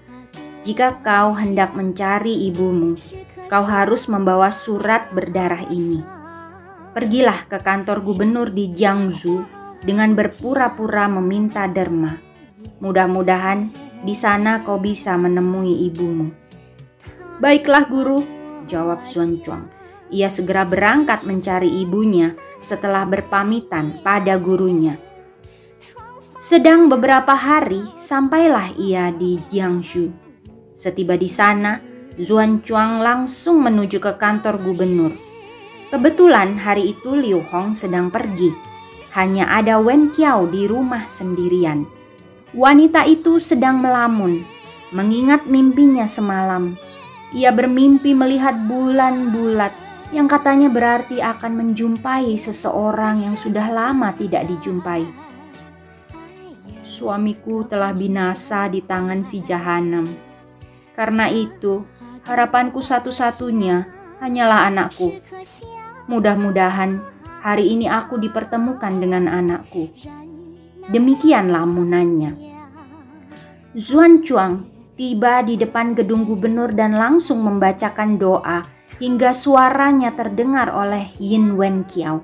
Jika 0.66 0.98
kau 1.06 1.38
hendak 1.38 1.78
mencari 1.78 2.50
ibumu, 2.50 2.98
kau 3.46 3.70
harus 3.70 4.10
membawa 4.10 4.50
surat 4.50 5.14
berdarah 5.14 5.62
ini. 5.70 6.02
Pergilah 6.90 7.46
ke 7.46 7.62
kantor 7.62 8.02
gubernur 8.02 8.50
di 8.50 8.74
Jiangsu 8.74 9.46
dengan 9.86 10.18
berpura-pura 10.18 11.06
meminta 11.06 11.70
derma. 11.70 12.18
Mudah-mudahan 12.82 13.85
di 14.06 14.14
sana 14.14 14.62
kau 14.62 14.78
bisa 14.78 15.18
menemui 15.18 15.90
ibumu. 15.90 16.30
Baiklah 17.42 17.90
guru, 17.90 18.22
jawab 18.70 19.04
Xuan 19.10 19.42
Chuang. 19.42 19.66
Ia 20.14 20.30
segera 20.30 20.64
berangkat 20.64 21.26
mencari 21.26 21.82
ibunya 21.82 22.38
setelah 22.62 23.04
berpamitan 23.10 24.06
pada 24.06 24.38
gurunya. 24.38 25.02
Sedang 26.38 26.86
beberapa 26.86 27.34
hari 27.34 27.82
sampailah 27.98 28.78
ia 28.78 29.10
di 29.10 29.42
Jiangsu. 29.42 30.14
Setiba 30.76 31.18
di 31.18 31.26
sana, 31.26 31.82
Xuan 32.22 32.62
Chuang 32.62 33.02
langsung 33.02 33.66
menuju 33.66 33.98
ke 33.98 34.14
kantor 34.22 34.62
gubernur. 34.62 35.12
Kebetulan 35.90 36.60
hari 36.60 36.94
itu 36.94 37.18
Liu 37.18 37.42
Hong 37.50 37.74
sedang 37.74 38.14
pergi. 38.14 38.52
Hanya 39.16 39.48
ada 39.48 39.80
Wen 39.80 40.12
Qiao 40.12 40.46
di 40.46 40.68
rumah 40.68 41.08
sendirian. 41.08 41.95
Wanita 42.56 43.04
itu 43.04 43.36
sedang 43.44 43.84
melamun, 43.84 44.48
mengingat 44.96 45.44
mimpinya 45.44 46.08
semalam. 46.08 46.80
Ia 47.36 47.52
bermimpi 47.52 48.16
melihat 48.16 48.56
bulan 48.64 49.36
bulat 49.36 49.76
yang 50.16 50.32
katanya 50.32 50.72
berarti 50.72 51.20
akan 51.20 51.52
menjumpai 51.52 52.32
seseorang 52.40 53.28
yang 53.28 53.36
sudah 53.36 53.68
lama 53.68 54.16
tidak 54.16 54.48
dijumpai. 54.48 55.04
Suamiku 56.88 57.68
telah 57.68 57.92
binasa 57.92 58.72
di 58.72 58.80
tangan 58.80 59.28
si 59.28 59.44
jahanam. 59.44 60.08
Karena 60.96 61.28
itu, 61.28 61.84
harapanku 62.24 62.80
satu-satunya 62.80 63.84
hanyalah 64.24 64.72
anakku. 64.72 65.12
Mudah-mudahan 66.08 67.04
hari 67.44 67.76
ini 67.76 67.92
aku 67.92 68.16
dipertemukan 68.16 68.96
dengan 68.96 69.28
anakku. 69.28 69.92
Demikian 70.94 71.50
lamunannya. 71.50 72.38
Zuan 73.76 74.22
Chuang 74.22 74.70
tiba 74.96 75.44
di 75.44 75.60
depan 75.60 75.98
gedung 75.98 76.24
gubernur 76.24 76.72
dan 76.72 76.96
langsung 76.96 77.44
membacakan 77.44 78.16
doa 78.16 78.64
hingga 79.02 79.36
suaranya 79.36 80.16
terdengar 80.16 80.72
oleh 80.72 81.10
Yin 81.20 81.60
Wen 81.60 81.84
Kiao. 81.84 82.24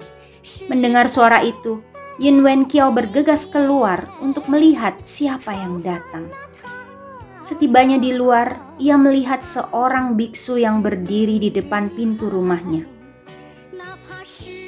Mendengar 0.72 1.12
suara 1.12 1.44
itu, 1.44 1.84
Yin 2.22 2.46
Wen 2.46 2.70
Kiao 2.70 2.94
bergegas 2.94 3.50
keluar 3.50 4.08
untuk 4.24 4.48
melihat 4.48 5.02
siapa 5.04 5.52
yang 5.52 5.82
datang. 5.82 6.30
Setibanya 7.42 7.98
di 7.98 8.14
luar, 8.14 8.78
ia 8.78 8.94
melihat 8.96 9.42
seorang 9.42 10.14
biksu 10.14 10.62
yang 10.62 10.86
berdiri 10.86 11.42
di 11.42 11.50
depan 11.50 11.90
pintu 11.90 12.30
rumahnya. 12.30 12.86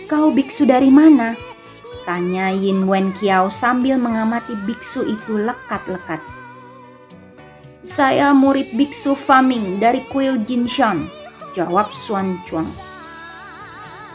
Kau 0.10 0.34
biksu 0.34 0.66
dari 0.66 0.90
mana? 0.90 1.53
Tanya 2.04 2.52
Yin 2.52 2.84
Wen 2.84 3.16
Kiao 3.16 3.48
sambil 3.48 3.96
mengamati 3.96 4.56
biksu 4.68 5.08
itu 5.08 5.40
lekat-lekat. 5.40 6.20
Saya 7.84 8.32
murid 8.32 8.76
biksu 8.76 9.16
Faming 9.16 9.80
dari 9.80 10.08
kuil 10.08 10.44
Jinshan, 10.44 11.08
Jawab 11.52 11.92
Suan 11.92 12.40
Chuang. 12.48 12.72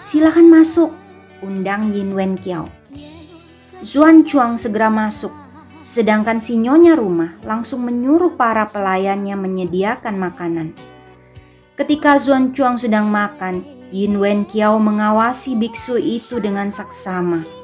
Silakan 0.00 0.48
masuk, 0.48 0.92
undang 1.44 1.92
Yin 1.92 2.12
Wen 2.12 2.36
Kiao. 2.36 2.68
Zuan 3.80 4.24
Chuang 4.24 4.56
segera 4.60 4.88
masuk, 4.88 5.32
sedangkan 5.80 6.40
si 6.40 6.56
nyonya 6.56 6.96
rumah 6.96 7.36
langsung 7.44 7.84
menyuruh 7.84 8.36
para 8.36 8.68
pelayannya 8.68 9.36
menyediakan 9.36 10.16
makanan. 10.16 10.68
Ketika 11.76 12.18
Zuan 12.20 12.52
Chuang 12.52 12.76
sedang 12.76 13.08
makan, 13.08 13.62
Yin 13.88 14.20
Wen 14.20 14.44
Kiao 14.44 14.76
mengawasi 14.76 15.56
biksu 15.56 15.96
itu 15.96 16.36
dengan 16.42 16.68
saksama. 16.68 17.57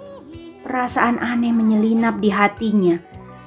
Perasaan 0.65 1.21
aneh 1.21 1.53
menyelinap 1.53 2.25
di 2.25 2.33
hatinya 2.33 2.97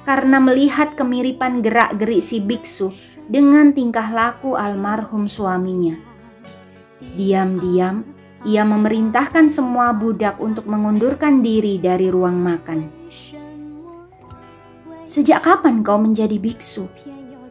karena 0.06 0.38
melihat 0.38 0.94
kemiripan 0.94 1.66
gerak-gerik 1.66 2.22
si 2.22 2.38
biksu 2.38 2.94
dengan 3.26 3.74
tingkah 3.74 4.06
laku 4.08 4.54
almarhum 4.54 5.26
suaminya. 5.26 5.98
Diam-diam, 7.18 8.06
ia 8.46 8.62
memerintahkan 8.62 9.50
semua 9.50 9.90
budak 9.90 10.38
untuk 10.38 10.70
mengundurkan 10.70 11.42
diri 11.42 11.82
dari 11.82 12.06
ruang 12.06 12.38
makan. 12.38 12.86
Sejak 15.02 15.42
kapan 15.42 15.82
kau 15.82 15.98
menjadi 15.98 16.38
biksu? 16.38 16.86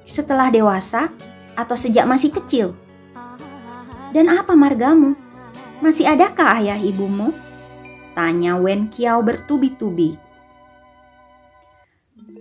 Setelah 0.07 0.47
dewasa 0.47 1.11
atau 1.59 1.75
sejak 1.75 2.07
masih 2.07 2.31
kecil? 2.31 2.71
Dan 4.15 4.31
apa 4.31 4.55
margamu? 4.55 5.13
Masih 5.83 6.07
adakah 6.07 6.63
ayah 6.63 6.79
ibumu? 6.79 7.35
Tanya 8.17 8.57
Wen 8.57 8.89
Kiao 8.89 9.21
bertubi-tubi. 9.21 10.17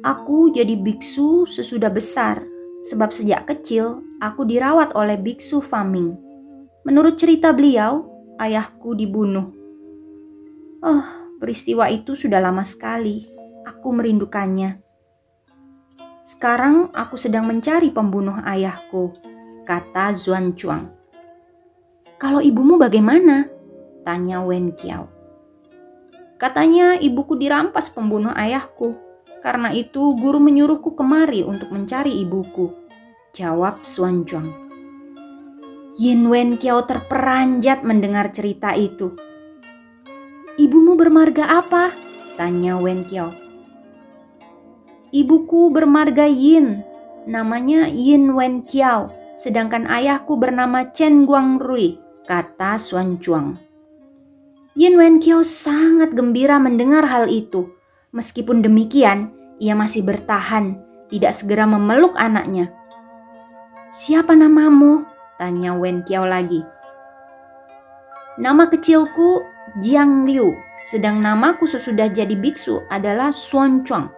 Aku 0.00 0.48
jadi 0.48 0.72
biksu 0.72 1.44
sesudah 1.44 1.92
besar, 1.92 2.40
sebab 2.80 3.12
sejak 3.12 3.44
kecil 3.44 4.00
aku 4.24 4.48
dirawat 4.48 4.96
oleh 4.96 5.20
biksu 5.20 5.60
Faming 5.60 6.16
Menurut 6.86 7.18
cerita 7.18 7.50
beliau, 7.50 8.06
ayahku 8.38 8.94
dibunuh. 8.94 9.50
Oh, 10.86 11.02
peristiwa 11.42 11.90
itu 11.90 12.14
sudah 12.14 12.38
lama 12.38 12.62
sekali. 12.62 13.26
Aku 13.66 13.90
merindukannya. 13.90 14.78
Sekarang 16.22 16.94
aku 16.94 17.18
sedang 17.18 17.50
mencari 17.50 17.90
pembunuh 17.90 18.38
ayahku, 18.38 19.18
kata 19.66 20.14
Zuan 20.14 20.54
Chuang. 20.54 20.86
Kalau 22.22 22.38
ibumu 22.38 22.78
bagaimana? 22.78 23.50
Tanya 24.06 24.46
Wen 24.46 24.70
Kiao. 24.70 25.15
Katanya 26.36 27.00
ibuku 27.00 27.40
dirampas 27.40 27.88
pembunuh 27.88 28.32
ayahku. 28.36 28.96
Karena 29.40 29.72
itu 29.72 30.12
guru 30.16 30.36
menyuruhku 30.36 30.92
kemari 30.92 31.40
untuk 31.40 31.72
mencari 31.72 32.12
ibuku. 32.20 32.72
Jawab 33.32 33.84
Zuan 33.84 34.24
Chuang. 34.28 34.66
Yin 35.96 36.28
Wen 36.28 36.60
Kiao 36.60 36.84
terperanjat 36.84 37.80
mendengar 37.80 38.28
cerita 38.28 38.76
itu. 38.76 39.16
Ibumu 40.60 40.92
bermarga 40.92 41.56
apa? 41.56 41.92
Tanya 42.36 42.76
Wen 42.76 43.08
Kiao. 43.08 43.32
Ibuku 45.08 45.72
bermarga 45.72 46.28
Yin, 46.28 46.84
namanya 47.24 47.88
Yin 47.88 48.36
Wen 48.36 48.68
Kiao, 48.68 49.08
sedangkan 49.40 49.88
ayahku 49.88 50.36
bernama 50.36 50.92
Chen 50.92 51.24
Guang 51.24 51.56
Rui, 51.56 51.96
kata 52.28 52.76
Xuan 52.76 53.16
Chuang. 53.16 53.65
Yin 54.76 55.00
Wen 55.00 55.24
Kiao 55.24 55.40
sangat 55.40 56.12
gembira 56.12 56.60
mendengar 56.60 57.08
hal 57.08 57.32
itu. 57.32 57.72
Meskipun 58.12 58.60
demikian, 58.60 59.32
ia 59.56 59.72
masih 59.72 60.04
bertahan, 60.04 60.76
tidak 61.08 61.32
segera 61.32 61.64
memeluk 61.64 62.12
anaknya. 62.20 62.68
Siapa 63.88 64.36
namamu? 64.36 65.08
Tanya 65.40 65.72
Wen 65.72 66.04
Kiao 66.04 66.28
lagi. 66.28 66.60
Nama 68.36 68.68
kecilku 68.68 69.40
Jiang 69.80 70.28
Liu, 70.28 70.52
sedang 70.84 71.24
namaku 71.24 71.64
sesudah 71.64 72.12
jadi 72.12 72.36
biksu 72.36 72.84
adalah 72.92 73.32
Xuan 73.32 73.80
Chuang. 73.80 74.12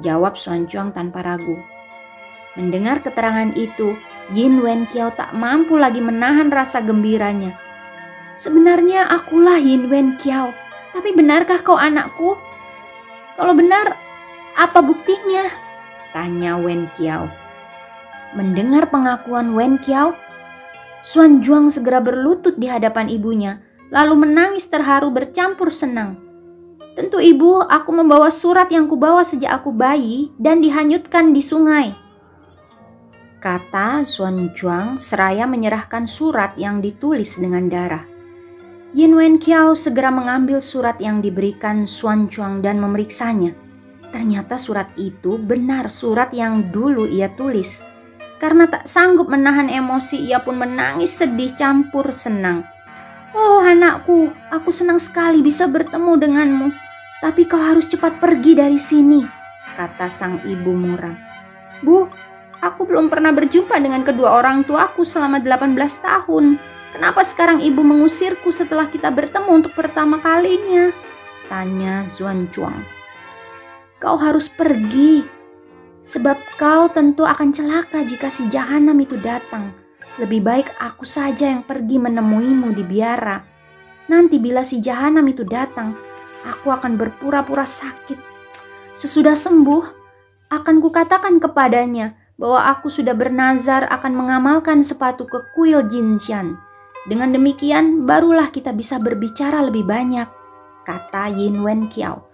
Jawab 0.00 0.40
Xuan 0.40 0.64
Chuang 0.64 0.88
tanpa 0.88 1.20
ragu. 1.20 1.60
Mendengar 2.56 3.04
keterangan 3.04 3.52
itu, 3.60 3.92
Yin 4.32 4.64
Wen 4.64 4.88
Kiao 4.88 5.12
tak 5.12 5.36
mampu 5.36 5.76
lagi 5.76 6.00
menahan 6.00 6.48
rasa 6.48 6.80
gembiranya. 6.80 7.67
Sebenarnya 8.38 9.10
akulah 9.10 9.58
Yin 9.58 9.90
Wen 9.90 10.14
Kiao, 10.14 10.54
tapi 10.94 11.10
benarkah 11.10 11.58
kau 11.58 11.74
anakku? 11.74 12.38
Kalau 13.34 13.50
benar, 13.50 13.98
apa 14.54 14.78
buktinya? 14.78 15.50
Tanya 16.14 16.54
Wen 16.54 16.86
Kiao. 16.94 17.26
Mendengar 18.38 18.94
pengakuan 18.94 19.58
Wen 19.58 19.74
Kiao, 19.82 20.14
Suan 21.02 21.42
Juang 21.42 21.66
segera 21.66 21.98
berlutut 21.98 22.54
di 22.62 22.70
hadapan 22.70 23.10
ibunya, 23.10 23.58
lalu 23.90 24.22
menangis 24.22 24.70
terharu 24.70 25.10
bercampur 25.10 25.74
senang. 25.74 26.14
Tentu 26.94 27.18
ibu, 27.18 27.58
aku 27.66 27.90
membawa 27.90 28.30
surat 28.30 28.70
yang 28.70 28.86
kubawa 28.86 29.26
sejak 29.26 29.50
aku 29.50 29.74
bayi 29.74 30.30
dan 30.38 30.62
dihanyutkan 30.62 31.34
di 31.34 31.42
sungai. 31.42 31.90
Kata 33.42 34.06
Suan 34.06 34.54
Juang 34.54 35.02
seraya 35.02 35.46
menyerahkan 35.50 36.06
surat 36.06 36.54
yang 36.54 36.78
ditulis 36.78 37.38
dengan 37.42 37.66
darah. 37.66 38.17
Yin 38.96 39.12
Wen 39.12 39.36
Kiao 39.36 39.76
segera 39.76 40.08
mengambil 40.08 40.64
surat 40.64 40.96
yang 40.96 41.20
diberikan 41.20 41.84
Suan 41.84 42.24
Chuang 42.24 42.64
dan 42.64 42.80
memeriksanya. 42.80 43.52
Ternyata 44.08 44.56
surat 44.56 44.88
itu 44.96 45.36
benar 45.36 45.92
surat 45.92 46.32
yang 46.32 46.72
dulu 46.72 47.04
ia 47.04 47.28
tulis. 47.36 47.84
Karena 48.40 48.64
tak 48.64 48.88
sanggup 48.88 49.28
menahan 49.28 49.68
emosi, 49.68 50.24
ia 50.24 50.40
pun 50.40 50.56
menangis 50.56 51.20
sedih 51.20 51.52
campur 51.52 52.08
senang. 52.16 52.64
Oh 53.36 53.60
anakku, 53.60 54.32
aku 54.48 54.72
senang 54.72 54.96
sekali 54.96 55.44
bisa 55.44 55.68
bertemu 55.68 56.12
denganmu. 56.16 56.68
Tapi 57.20 57.44
kau 57.44 57.60
harus 57.60 57.84
cepat 57.92 58.16
pergi 58.16 58.56
dari 58.56 58.80
sini, 58.80 59.20
kata 59.76 60.08
sang 60.08 60.40
ibu 60.48 60.72
muram. 60.72 61.12
Bu, 61.84 62.08
aku 62.64 62.88
belum 62.88 63.12
pernah 63.12 63.36
berjumpa 63.36 63.76
dengan 63.84 64.00
kedua 64.00 64.40
orang 64.40 64.64
tuaku 64.64 65.04
selama 65.04 65.44
18 65.44 65.76
tahun. 65.76 66.77
Kenapa 66.94 67.20
sekarang 67.24 67.60
ibu 67.60 67.84
mengusirku 67.84 68.48
setelah 68.48 68.88
kita 68.88 69.12
bertemu 69.12 69.50
untuk 69.64 69.72
pertama 69.76 70.20
kalinya? 70.22 70.92
Tanya 71.48 72.08
Zuan 72.08 72.48
Chuang. 72.48 72.84
Kau 73.98 74.14
harus 74.14 74.46
pergi, 74.46 75.26
Sebab 76.08 76.56
kau 76.56 76.88
tentu 76.88 77.28
akan 77.28 77.52
celaka 77.52 78.00
jika 78.00 78.32
si 78.32 78.48
jahanam 78.48 78.96
itu 78.96 79.20
datang. 79.20 79.76
Lebih 80.16 80.40
baik 80.40 80.68
aku 80.80 81.04
saja 81.04 81.52
yang 81.52 81.60
pergi 81.60 82.00
menemuimu 82.00 82.72
di 82.72 82.80
biara. 82.80 83.44
Nanti 84.08 84.40
bila 84.40 84.64
si 84.64 84.80
jahanam 84.80 85.28
itu 85.28 85.44
datang, 85.44 85.92
aku 86.48 86.72
akan 86.72 86.96
berpura-pura 86.96 87.68
sakit. 87.68 88.16
Sesudah 88.96 89.36
sembuh, 89.36 89.84
akan 90.48 90.80
kukatakan 90.80 91.44
kepadanya 91.44 92.16
bahwa 92.40 92.72
aku 92.72 92.88
sudah 92.88 93.12
bernazar 93.12 93.84
akan 93.92 94.16
mengamalkan 94.16 94.80
sepatu 94.80 95.28
ke 95.28 95.44
kuil 95.52 95.84
Jinshan. 95.92 96.56
Dengan 97.08 97.32
demikian, 97.32 98.04
barulah 98.04 98.52
kita 98.52 98.76
bisa 98.76 99.00
berbicara 99.00 99.64
lebih 99.64 99.88
banyak, 99.88 100.28
kata 100.84 101.32
Yin 101.32 101.64
Wen 101.64 101.88
Kiao. 101.88 102.28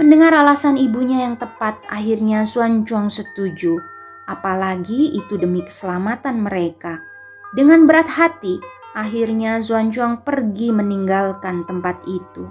Mendengar 0.00 0.32
alasan 0.32 0.80
ibunya 0.80 1.28
yang 1.28 1.36
tepat, 1.36 1.78
akhirnya 1.86 2.48
Suan 2.48 2.82
Chuang 2.82 3.12
setuju. 3.12 3.78
Apalagi 4.24 5.12
itu 5.12 5.36
demi 5.36 5.60
keselamatan 5.60 6.40
mereka. 6.40 7.04
Dengan 7.52 7.84
berat 7.84 8.08
hati, 8.08 8.56
Akhirnya 8.94 9.58
Zuan 9.58 9.90
Chuang 9.90 10.22
pergi 10.22 10.70
meninggalkan 10.70 11.66
tempat 11.66 12.06
itu. 12.06 12.46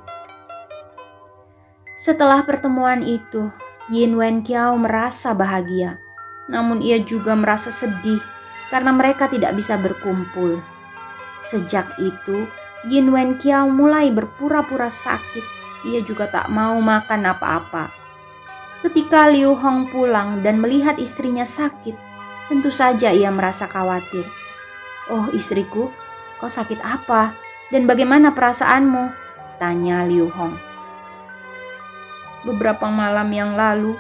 Setelah 1.95 2.43
pertemuan 2.43 2.99
itu, 2.99 3.47
Yin 3.87 4.19
Wen 4.19 4.43
Kiao 4.43 4.75
merasa 4.75 5.31
bahagia. 5.31 6.03
Namun 6.51 6.83
ia 6.83 6.99
juga 6.99 7.31
merasa 7.31 7.71
sedih 7.71 8.19
karena 8.67 8.91
mereka 8.91 9.31
tidak 9.31 9.55
bisa 9.55 9.79
berkumpul. 9.79 10.59
Sejak 11.43 11.99
itu, 11.99 12.47
Yin 12.87 13.11
Wen 13.11 13.35
Kiao 13.35 13.67
mulai 13.67 14.15
berpura-pura 14.15 14.87
sakit. 14.87 15.43
Ia 15.83 15.99
juga 15.99 16.31
tak 16.31 16.47
mau 16.47 16.79
makan 16.79 17.27
apa-apa. 17.27 17.91
Ketika 18.83 19.27
Liu 19.27 19.55
Hong 19.55 19.91
pulang 19.91 20.39
dan 20.39 20.63
melihat 20.63 20.95
istrinya 20.99 21.43
sakit, 21.43 21.95
tentu 22.47 22.71
saja 22.71 23.11
ia 23.11 23.27
merasa 23.31 23.67
khawatir. 23.67 24.23
Oh 25.11 25.27
istriku, 25.35 25.91
kau 26.39 26.47
sakit 26.47 26.79
apa? 26.79 27.35
Dan 27.67 27.87
bagaimana 27.87 28.31
perasaanmu? 28.31 29.11
Tanya 29.59 30.07
Liu 30.07 30.31
Hong. 30.31 30.55
Beberapa 32.43 32.91
malam 32.91 33.31
yang 33.31 33.55
lalu, 33.55 33.95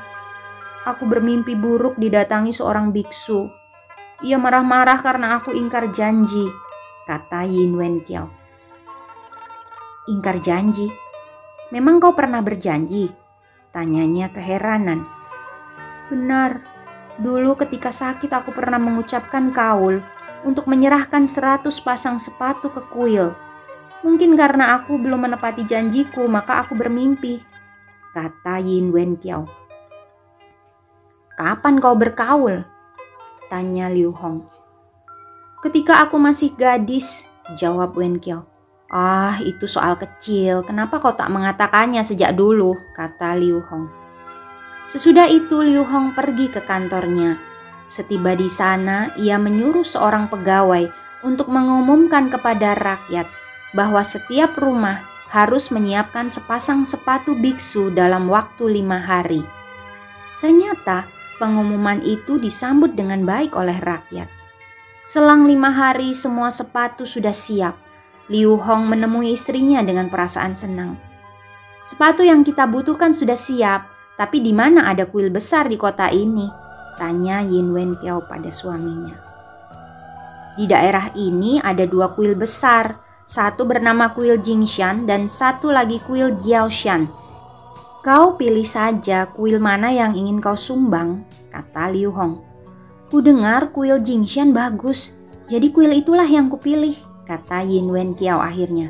aku 0.83 1.07
bermimpi 1.07 1.55
buruk 1.55 1.95
didatangi 1.95 2.51
seorang 2.51 2.91
biksu. 2.91 3.47
Ia 4.23 4.35
marah-marah 4.39 4.99
karena 4.99 5.39
aku 5.39 5.55
ingkar 5.55 5.91
janji, 5.95 6.47
kata 7.03 7.43
Yin 7.47 7.75
Wen 7.75 7.99
Kiao. 8.03 8.31
Ingkar 10.07 10.39
janji? 10.43 10.91
Memang 11.71 11.99
kau 12.03 12.11
pernah 12.11 12.43
berjanji? 12.43 13.07
Tanyanya 13.71 14.29
keheranan. 14.29 15.07
Benar, 16.11 16.61
dulu 17.17 17.55
ketika 17.57 17.89
sakit 17.89 18.29
aku 18.29 18.53
pernah 18.53 18.77
mengucapkan 18.77 19.49
kaul 19.49 20.03
untuk 20.43 20.67
menyerahkan 20.67 21.25
seratus 21.25 21.79
pasang 21.79 22.19
sepatu 22.19 22.69
ke 22.69 22.83
kuil. 22.91 23.33
Mungkin 24.03 24.35
karena 24.35 24.75
aku 24.75 24.99
belum 24.99 25.25
menepati 25.25 25.63
janjiku, 25.63 26.27
maka 26.27 26.67
aku 26.67 26.75
bermimpi, 26.75 27.39
kata 28.11 28.59
Yin 28.59 28.91
Wen 28.91 29.15
Kiao. 29.15 29.47
Kapan 31.33 31.79
kau 31.79 31.95
berkaul? 31.95 32.67
Tanya 33.47 33.89
Liu 33.89 34.11
Hong. 34.13 34.62
Ketika 35.63 36.03
aku 36.03 36.19
masih 36.19 36.51
gadis, 36.59 37.23
jawab 37.55 37.95
Wen 37.95 38.19
Kiao. 38.19 38.43
Ah, 38.91 39.39
itu 39.47 39.63
soal 39.63 39.95
kecil. 39.95 40.59
Kenapa 40.67 40.99
kau 40.99 41.15
tak 41.15 41.31
mengatakannya 41.31 42.03
sejak 42.03 42.35
dulu? 42.35 42.75
kata 42.91 43.31
Liu 43.39 43.63
Hong. 43.71 43.87
Sesudah 44.91 45.31
itu 45.31 45.63
Liu 45.63 45.87
Hong 45.87 46.11
pergi 46.11 46.51
ke 46.51 46.59
kantornya. 46.59 47.39
Setiba 47.87 48.35
di 48.35 48.51
sana, 48.51 49.15
ia 49.15 49.39
menyuruh 49.39 49.87
seorang 49.87 50.27
pegawai 50.27 50.91
untuk 51.23 51.47
mengumumkan 51.47 52.27
kepada 52.27 52.75
rakyat 52.75 53.31
bahwa 53.71 54.03
setiap 54.03 54.59
rumah 54.59 55.07
harus 55.31 55.71
menyiapkan 55.71 56.27
sepasang 56.27 56.83
sepatu 56.83 57.39
biksu 57.39 57.87
dalam 57.95 58.27
waktu 58.27 58.83
lima 58.83 58.99
hari. 58.99 59.47
Ternyata 60.43 61.07
pengumuman 61.39 62.03
itu 62.03 62.35
disambut 62.35 62.99
dengan 62.99 63.23
baik 63.23 63.55
oleh 63.55 63.79
rakyat. 63.79 64.42
Selang 65.03 65.43
lima 65.43 65.67
hari 65.67 66.15
semua 66.15 66.47
sepatu 66.47 67.03
sudah 67.03 67.35
siap. 67.35 67.75
Liu 68.31 68.55
Hong 68.55 68.87
menemui 68.87 69.35
istrinya 69.35 69.83
dengan 69.83 70.07
perasaan 70.07 70.55
senang. 70.55 70.95
Sepatu 71.83 72.23
yang 72.23 72.47
kita 72.47 72.63
butuhkan 72.71 73.11
sudah 73.11 73.35
siap, 73.35 73.91
tapi 74.15 74.39
di 74.39 74.55
mana 74.55 74.87
ada 74.87 75.03
kuil 75.03 75.27
besar 75.27 75.67
di 75.67 75.75
kota 75.75 76.07
ini? 76.07 76.47
Tanya 76.95 77.43
Yin 77.43 77.75
Wen 77.75 77.99
Kiao 77.99 78.23
pada 78.23 78.47
suaminya. 78.47 79.19
Di 80.55 80.71
daerah 80.71 81.11
ini 81.19 81.59
ada 81.59 81.83
dua 81.83 82.15
kuil 82.15 82.39
besar, 82.39 82.95
satu 83.27 83.67
bernama 83.67 84.15
kuil 84.15 84.39
Jingshan 84.39 85.03
dan 85.03 85.27
satu 85.27 85.67
lagi 85.67 85.99
kuil 85.99 86.39
Jiaoshan. 86.39 87.11
Kau 88.07 88.39
pilih 88.39 88.63
saja 88.63 89.27
kuil 89.35 89.59
mana 89.59 89.91
yang 89.91 90.15
ingin 90.15 90.39
kau 90.39 90.55
sumbang, 90.55 91.27
kata 91.51 91.91
Liu 91.91 92.15
Hong. 92.15 92.52
Ku 93.13 93.21
dengar 93.21 93.69
kuil 93.69 94.01
Jingshan 94.01 94.57
bagus, 94.57 95.13
jadi 95.45 95.69
kuil 95.69 95.93
itulah 95.93 96.25
yang 96.25 96.49
kupilih, 96.49 96.97
kata 97.29 97.61
Yin 97.61 97.93
Wen 97.93 98.17
Kiao 98.17 98.41
akhirnya. 98.41 98.89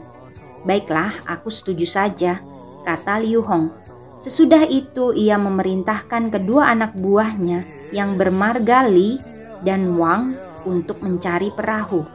Baiklah, 0.64 1.12
aku 1.28 1.52
setuju 1.52 1.84
saja, 1.84 2.40
kata 2.88 3.20
Liu 3.20 3.44
Hong. 3.44 3.76
Sesudah 4.24 4.64
itu 4.64 5.12
ia 5.12 5.36
memerintahkan 5.36 6.32
kedua 6.32 6.72
anak 6.72 6.96
buahnya 6.96 7.68
yang 7.92 8.16
bermarga 8.16 8.88
Li 8.88 9.20
dan 9.60 10.00
Wang 10.00 10.40
untuk 10.64 11.04
mencari 11.04 11.52
perahu. 11.52 12.08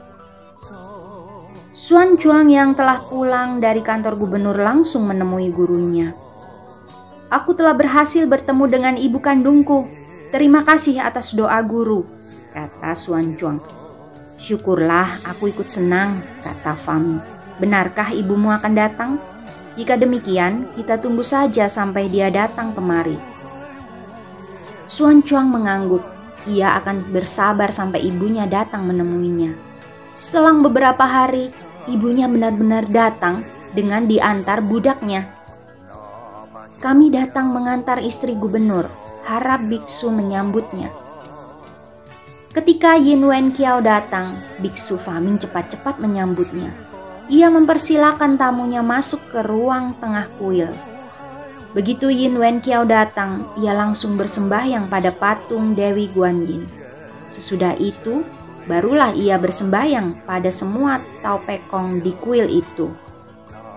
Suan 1.77 2.17
Chuang 2.17 2.49
yang 2.49 2.73
telah 2.73 3.05
pulang 3.05 3.61
dari 3.61 3.85
kantor 3.85 4.17
gubernur 4.17 4.57
langsung 4.57 5.05
menemui 5.05 5.53
gurunya. 5.53 6.17
Aku 7.29 7.53
telah 7.53 7.77
berhasil 7.77 8.25
bertemu 8.25 8.65
dengan 8.65 8.95
ibu 8.97 9.21
kandungku. 9.21 9.98
Terima 10.29 10.61
kasih 10.61 11.01
atas 11.01 11.33
doa 11.33 11.57
guru, 11.65 12.05
kata 12.53 12.93
Suan 12.93 13.33
Chuang. 13.33 13.65
Syukurlah 14.37 15.25
aku 15.25 15.49
ikut 15.49 15.73
senang, 15.73 16.21
kata 16.45 16.77
Fami. 16.77 17.17
Benarkah 17.57 18.13
ibumu 18.13 18.53
akan 18.53 18.73
datang? 18.77 19.11
Jika 19.73 19.97
demikian, 19.97 20.69
kita 20.77 21.01
tunggu 21.01 21.25
saja 21.25 21.65
sampai 21.73 22.13
dia 22.13 22.29
datang 22.29 22.77
kemari. 22.77 23.17
Suan 24.85 25.25
Chuang 25.25 25.49
mengangguk. 25.49 26.05
Ia 26.45 26.77
akan 26.77 27.09
bersabar 27.09 27.73
sampai 27.73 28.05
ibunya 28.05 28.45
datang 28.45 28.85
menemuinya. 28.85 29.57
Selang 30.21 30.61
beberapa 30.61 31.09
hari, 31.09 31.49
ibunya 31.89 32.29
benar-benar 32.29 32.85
datang 32.85 33.49
dengan 33.73 34.05
diantar 34.05 34.61
budaknya. 34.61 35.25
Kami 36.79 37.09
datang 37.09 37.51
mengantar 37.51 37.99
istri 38.05 38.37
gubernur, 38.39 38.87
harap 39.29 39.61
biksu 39.69 40.09
menyambutnya. 40.09 40.89
Ketika 42.57 42.97
Yin 42.97 43.29
Wen 43.29 43.53
Kiao 43.53 43.85
datang, 43.85 44.41
biksu 44.65 44.97
Faming 44.97 45.37
cepat-cepat 45.37 46.01
menyambutnya. 46.01 46.73
Ia 47.29 47.53
mempersilahkan 47.53 48.41
tamunya 48.41 48.81
masuk 48.81 49.21
ke 49.29 49.45
ruang 49.45 49.93
tengah 50.01 50.33
kuil. 50.41 50.73
Begitu 51.77 52.09
Yin 52.09 52.41
Wen 52.41 52.65
Kiao 52.65 52.89
datang, 52.89 53.53
ia 53.61 53.77
langsung 53.77 54.17
bersembahyang 54.17 54.89
pada 54.89 55.13
patung 55.13 55.77
Dewi 55.77 56.09
Guan 56.09 56.41
Yin. 56.41 56.65
Sesudah 57.29 57.77
itu, 57.77 58.25
barulah 58.65 59.13
ia 59.13 59.37
bersembahyang 59.37 60.25
pada 60.25 60.49
semua 60.49 61.05
Tao 61.21 61.45
Pekong 61.45 62.01
di 62.01 62.17
kuil 62.17 62.49
itu. 62.49 62.89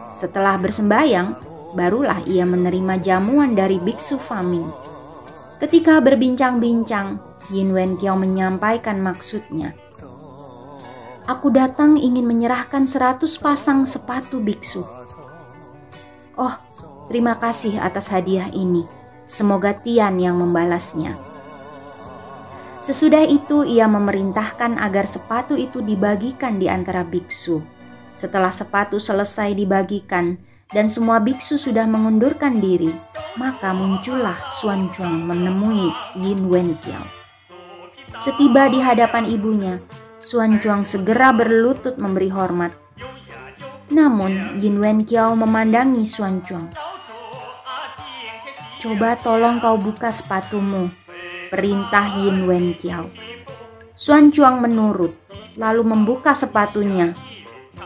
Setelah 0.08 0.56
bersembahyang, 0.56 1.36
barulah 1.76 2.24
ia 2.24 2.48
menerima 2.48 3.04
jamuan 3.04 3.52
dari 3.52 3.76
biksu 3.84 4.16
Faming. 4.16 4.91
Ketika 5.62 6.02
berbincang-bincang, 6.02 7.22
Yin 7.54 7.70
Wen 7.72 7.96
Kiao 8.02 8.18
menyampaikan 8.18 8.98
maksudnya. 8.98 9.78
Aku 11.30 11.54
datang 11.54 12.02
ingin 12.02 12.26
menyerahkan 12.26 12.90
seratus 12.90 13.38
pasang 13.38 13.86
sepatu 13.86 14.42
biksu. 14.42 14.82
Oh, 16.34 16.56
Terima 17.12 17.36
kasih 17.36 17.76
atas 17.76 18.08
hadiah 18.08 18.48
ini. 18.56 18.88
Semoga 19.28 19.76
Tian 19.76 20.16
yang 20.16 20.40
membalasnya. 20.40 21.20
Sesudah 22.80 23.28
itu 23.28 23.68
ia 23.68 23.84
memerintahkan 23.84 24.80
agar 24.80 25.04
sepatu 25.04 25.60
itu 25.60 25.84
dibagikan 25.84 26.56
di 26.56 26.72
antara 26.72 27.04
biksu. 27.04 27.60
Setelah 28.16 28.56
sepatu 28.56 28.96
selesai 28.96 29.52
dibagikan 29.60 30.40
dan 30.72 30.88
semua 30.88 31.20
biksu 31.20 31.60
sudah 31.60 31.84
mengundurkan 31.88 32.64
diri, 32.64 32.92
maka 33.36 33.76
muncullah 33.76 34.40
Suan 34.48 34.88
Chuang 34.92 35.28
menemui 35.28 35.92
Yin 36.16 36.48
Wen 36.48 36.76
Kiao. 36.80 37.04
Setiba 38.20 38.68
di 38.68 38.80
hadapan 38.80 39.28
ibunya, 39.28 39.80
Suan 40.20 40.60
Chuang 40.60 40.84
segera 40.84 41.32
berlutut 41.36 41.96
memberi 42.00 42.32
hormat. 42.32 42.76
Namun 43.92 44.56
Yin 44.60 44.80
Wen 44.80 45.04
Kiao 45.04 45.36
memandangi 45.36 46.08
Suan 46.08 46.44
Chuang. 46.44 46.72
Coba 48.82 49.20
tolong 49.20 49.62
kau 49.62 49.78
buka 49.78 50.10
sepatumu, 50.10 50.90
perintah 51.52 52.08
Yin 52.18 52.48
Wen 52.48 52.74
Kiao. 52.80 53.12
Suan 53.92 54.32
Chuang 54.32 54.64
menurut, 54.64 55.14
lalu 55.60 55.84
membuka 55.84 56.32
sepatunya. 56.32 57.14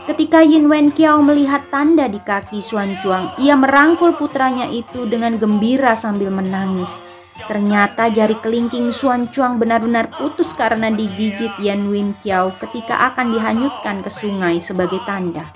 Ketika 0.06 0.38
Yin 0.38 0.70
Wen 0.70 0.94
Kiao 0.94 1.18
melihat 1.18 1.66
tanda 1.66 2.06
di 2.06 2.22
kaki 2.22 2.62
Suan 2.62 2.94
Chuang, 3.02 3.34
ia 3.42 3.58
merangkul 3.58 4.14
putranya 4.14 4.70
itu 4.70 5.02
dengan 5.02 5.34
gembira 5.34 5.98
sambil 5.98 6.30
menangis. 6.30 7.02
Ternyata 7.50 8.06
jari 8.14 8.38
kelingking 8.38 8.94
Suan 8.94 9.26
Chuang 9.34 9.58
benar-benar 9.58 10.14
putus 10.14 10.54
karena 10.54 10.94
digigit 10.94 11.50
Yan 11.58 11.90
Wen 11.90 12.14
Kiao 12.22 12.54
ketika 12.62 13.02
akan 13.10 13.34
dihanyutkan 13.34 14.06
ke 14.06 14.10
sungai 14.10 14.62
sebagai 14.62 15.02
tanda. 15.02 15.50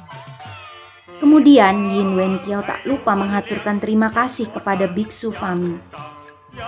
Kemudian 1.22 1.86
Yin 1.94 2.18
Wen 2.18 2.42
Kiao 2.42 2.66
tak 2.66 2.82
lupa 2.90 3.14
mengaturkan 3.14 3.78
terima 3.78 4.10
kasih 4.10 4.50
kepada 4.50 4.90
Biksu 4.90 5.30
Fami. 5.30 5.78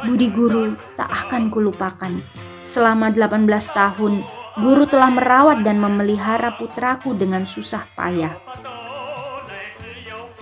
Budi 0.07 0.31
guru 0.31 0.79
tak 0.95 1.11
akan 1.11 1.51
kulupakan. 1.51 2.23
Selama 2.62 3.11
18 3.11 3.42
tahun, 3.75 4.23
guru 4.61 4.85
telah 4.85 5.09
merawat 5.09 5.65
dan 5.65 5.81
memelihara 5.81 6.53
putraku 6.61 7.17
dengan 7.17 7.49
susah 7.49 7.88
payah. 7.97 8.37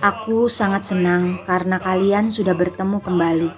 Aku 0.01 0.49
sangat 0.49 0.89
senang 0.89 1.45
karena 1.45 1.77
kalian 1.77 2.33
sudah 2.33 2.57
bertemu 2.57 2.97
kembali. 2.99 3.49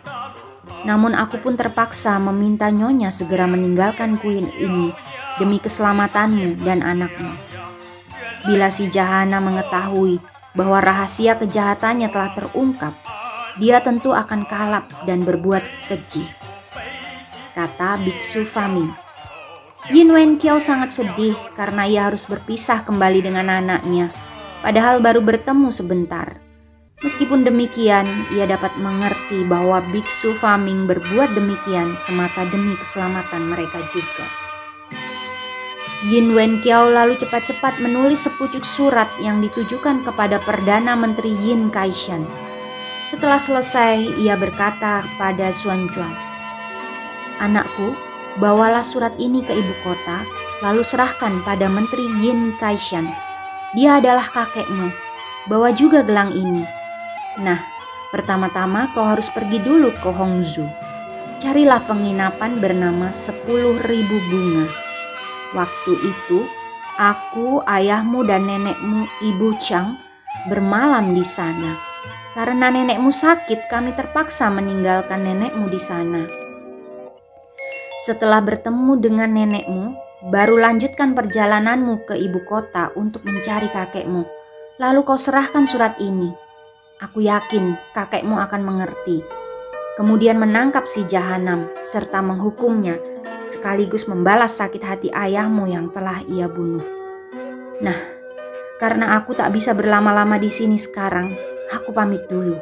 Namun 0.83 1.15
aku 1.15 1.39
pun 1.39 1.55
terpaksa 1.55 2.19
meminta 2.19 2.67
Nyonya 2.67 3.15
segera 3.15 3.47
meninggalkan 3.47 4.19
kuil 4.19 4.51
ini 4.59 4.91
demi 5.39 5.57
keselamatanmu 5.63 6.59
dan 6.67 6.83
anakmu. 6.83 7.31
Bila 8.43 8.67
si 8.67 8.91
Jahana 8.91 9.39
mengetahui 9.39 10.19
bahwa 10.51 10.83
rahasia 10.83 11.39
kejahatannya 11.39 12.11
telah 12.11 12.35
terungkap, 12.35 12.93
dia 13.55 13.79
tentu 13.79 14.11
akan 14.11 14.43
kalap 14.43 14.91
dan 15.07 15.23
berbuat 15.23 15.63
keji. 15.87 16.27
Kata 17.55 18.03
Biksu 18.03 18.43
Faming. 18.43 19.02
Yin 19.91 20.15
Wen 20.15 20.39
Kiao 20.39 20.63
sangat 20.63 20.95
sedih 20.95 21.35
karena 21.59 21.83
ia 21.83 22.07
harus 22.07 22.23
berpisah 22.23 22.87
kembali 22.87 23.19
dengan 23.19 23.51
anaknya 23.51 24.15
padahal 24.63 25.03
baru 25.03 25.19
bertemu 25.19 25.75
sebentar. 25.75 26.39
Meskipun 27.03 27.43
demikian, 27.43 28.07
ia 28.31 28.47
dapat 28.47 28.71
mengerti 28.79 29.43
bahwa 29.43 29.83
biksu 29.91 30.39
Faming 30.39 30.87
berbuat 30.87 31.35
demikian 31.35 31.99
semata 31.99 32.47
demi 32.47 32.79
keselamatan 32.79 33.51
mereka 33.51 33.83
juga. 33.91 34.23
Yin 36.07 36.31
Wen 36.31 36.63
Kiao 36.63 36.87
lalu 36.87 37.19
cepat-cepat 37.19 37.83
menulis 37.83 38.23
sepucuk 38.23 38.63
surat 38.63 39.11
yang 39.19 39.43
ditujukan 39.43 40.07
kepada 40.07 40.39
Perdana 40.39 40.95
Menteri 40.95 41.35
Yin 41.35 41.67
Kaishan. 41.67 42.23
Setelah 43.11 43.39
selesai, 43.39 44.15
ia 44.15 44.39
berkata 44.39 45.03
kepada 45.03 45.51
Xuan 45.51 45.91
Chuang, 45.91 46.15
Anakku, 47.43 48.12
bawalah 48.41 48.85
surat 48.85 49.13
ini 49.19 49.43
ke 49.43 49.53
ibu 49.53 49.73
kota, 49.83 50.25
lalu 50.63 50.85
serahkan 50.85 51.43
pada 51.43 51.67
Menteri 51.67 52.05
Yin 52.23 52.55
Kaishan 52.57 53.09
dia 53.73 53.97
adalah 53.97 54.29
kakekmu. 54.29 54.93
Bawa 55.49 55.73
juga 55.73 56.05
gelang 56.05 56.29
ini. 56.29 56.61
Nah, 57.41 57.57
pertama-tama 58.13 58.93
kau 58.93 59.01
harus 59.01 59.33
pergi 59.33 59.57
dulu 59.57 59.89
ke 59.97 60.13
Hongzu. 60.13 60.69
Carilah 61.41 61.81
penginapan 61.89 62.61
bernama 62.61 63.09
10.000 63.09 63.81
bunga. 64.29 64.69
Waktu 65.57 65.93
itu, 66.05 66.45
aku, 67.01 67.65
ayahmu, 67.65 68.21
dan 68.23 68.45
nenekmu, 68.45 69.09
Ibu 69.25 69.57
Chang, 69.57 69.97
bermalam 70.47 71.17
di 71.17 71.25
sana. 71.25 71.73
Karena 72.37 72.69
nenekmu 72.69 73.09
sakit, 73.09 73.67
kami 73.73 73.97
terpaksa 73.97 74.53
meninggalkan 74.53 75.25
nenekmu 75.25 75.65
di 75.67 75.81
sana. 75.81 76.29
Setelah 78.03 78.43
bertemu 78.43 78.93
dengan 78.99 79.31
nenekmu, 79.31 79.95
Baru 80.23 80.55
lanjutkan 80.55 81.19
perjalananmu 81.19 82.07
ke 82.07 82.15
ibu 82.15 82.47
kota 82.47 82.95
untuk 82.95 83.27
mencari 83.27 83.67
kakekmu. 83.67 84.23
Lalu 84.79 85.03
kau 85.03 85.19
serahkan 85.19 85.67
surat 85.67 85.99
ini. 85.99 86.31
Aku 87.03 87.19
yakin 87.19 87.75
kakekmu 87.91 88.39
akan 88.39 88.63
mengerti. 88.63 89.19
Kemudian 89.99 90.39
menangkap 90.39 90.87
si 90.87 91.03
jahanam 91.03 91.67
serta 91.83 92.23
menghukumnya 92.23 92.95
sekaligus 93.51 94.07
membalas 94.07 94.55
sakit 94.55 94.79
hati 94.79 95.09
ayahmu 95.11 95.67
yang 95.67 95.91
telah 95.91 96.23
ia 96.31 96.47
bunuh. 96.47 96.87
Nah, 97.83 97.99
karena 98.79 99.19
aku 99.19 99.35
tak 99.35 99.51
bisa 99.51 99.75
berlama-lama 99.75 100.39
di 100.39 100.47
sini 100.47 100.79
sekarang, 100.79 101.35
aku 101.67 101.91
pamit 101.91 102.23
dulu, 102.31 102.55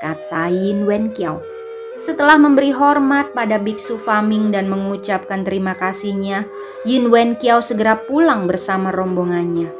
kata 0.00 0.48
Yin 0.48 0.88
Wen 0.88 1.12
Kiao. 1.12 1.53
Setelah 1.94 2.34
memberi 2.34 2.74
hormat 2.74 3.38
pada 3.38 3.54
biksu 3.54 3.94
Faming 3.94 4.50
dan 4.50 4.66
mengucapkan 4.66 5.46
terima 5.46 5.78
kasihnya, 5.78 6.42
Yin 6.82 7.06
Wen 7.06 7.38
Kiao 7.38 7.62
segera 7.62 7.94
pulang 7.94 8.50
bersama 8.50 8.90
rombongannya. 8.90 9.70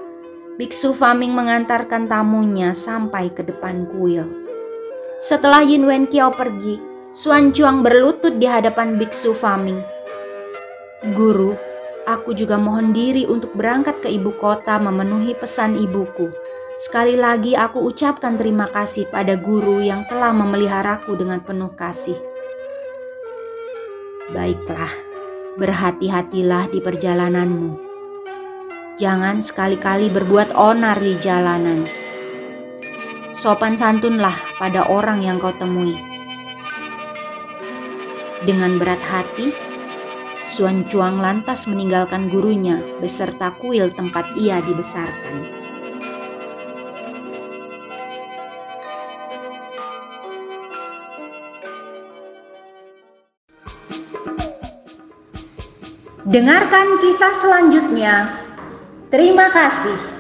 Biksu 0.55 0.95
Faming 0.95 1.35
mengantarkan 1.35 2.07
tamunya 2.07 2.71
sampai 2.71 3.35
ke 3.35 3.43
depan 3.43 3.91
kuil. 3.91 4.31
Setelah 5.19 5.67
Yin 5.67 5.91
Wen 5.91 6.07
Kiao 6.07 6.31
pergi, 6.31 6.79
Xuan 7.11 7.51
Chuang 7.51 7.83
berlutut 7.83 8.39
di 8.39 8.47
hadapan 8.47 8.95
biksu 8.95 9.35
Faming. 9.35 9.83
Guru, 11.19 11.59
aku 12.07 12.31
juga 12.31 12.55
mohon 12.63 12.95
diri 12.95 13.27
untuk 13.27 13.59
berangkat 13.59 14.07
ke 14.07 14.09
ibu 14.15 14.31
kota 14.39 14.79
memenuhi 14.79 15.35
pesan 15.35 15.75
ibuku 15.83 16.44
Sekali 16.75 17.15
lagi 17.15 17.55
aku 17.55 17.87
ucapkan 17.87 18.35
terima 18.35 18.67
kasih 18.67 19.07
pada 19.07 19.39
guru 19.39 19.79
yang 19.79 20.03
telah 20.11 20.35
memeliharaku 20.35 21.15
dengan 21.15 21.39
penuh 21.39 21.71
kasih. 21.79 22.19
Baiklah, 24.35 24.91
berhati-hatilah 25.55 26.75
di 26.75 26.83
perjalananmu. 26.83 27.79
Jangan 28.99 29.39
sekali-kali 29.39 30.11
berbuat 30.11 30.59
onar 30.59 30.99
di 30.99 31.15
jalanan. 31.23 31.87
Sopan 33.39 33.79
santunlah 33.79 34.35
pada 34.59 34.91
orang 34.91 35.23
yang 35.23 35.39
kau 35.39 35.55
temui. 35.55 35.95
Dengan 38.43 38.83
berat 38.83 38.99
hati, 38.99 39.55
Suan 40.51 40.91
Chuang 40.91 41.23
lantas 41.23 41.71
meninggalkan 41.71 42.27
gurunya 42.27 42.83
beserta 42.99 43.55
kuil 43.63 43.95
tempat 43.95 44.27
ia 44.35 44.59
dibesarkan. 44.59 45.64
Dengarkan 56.25 57.05
kisah 57.05 57.37
selanjutnya. 57.37 58.33
Terima 59.13 59.53
kasih. 59.53 60.14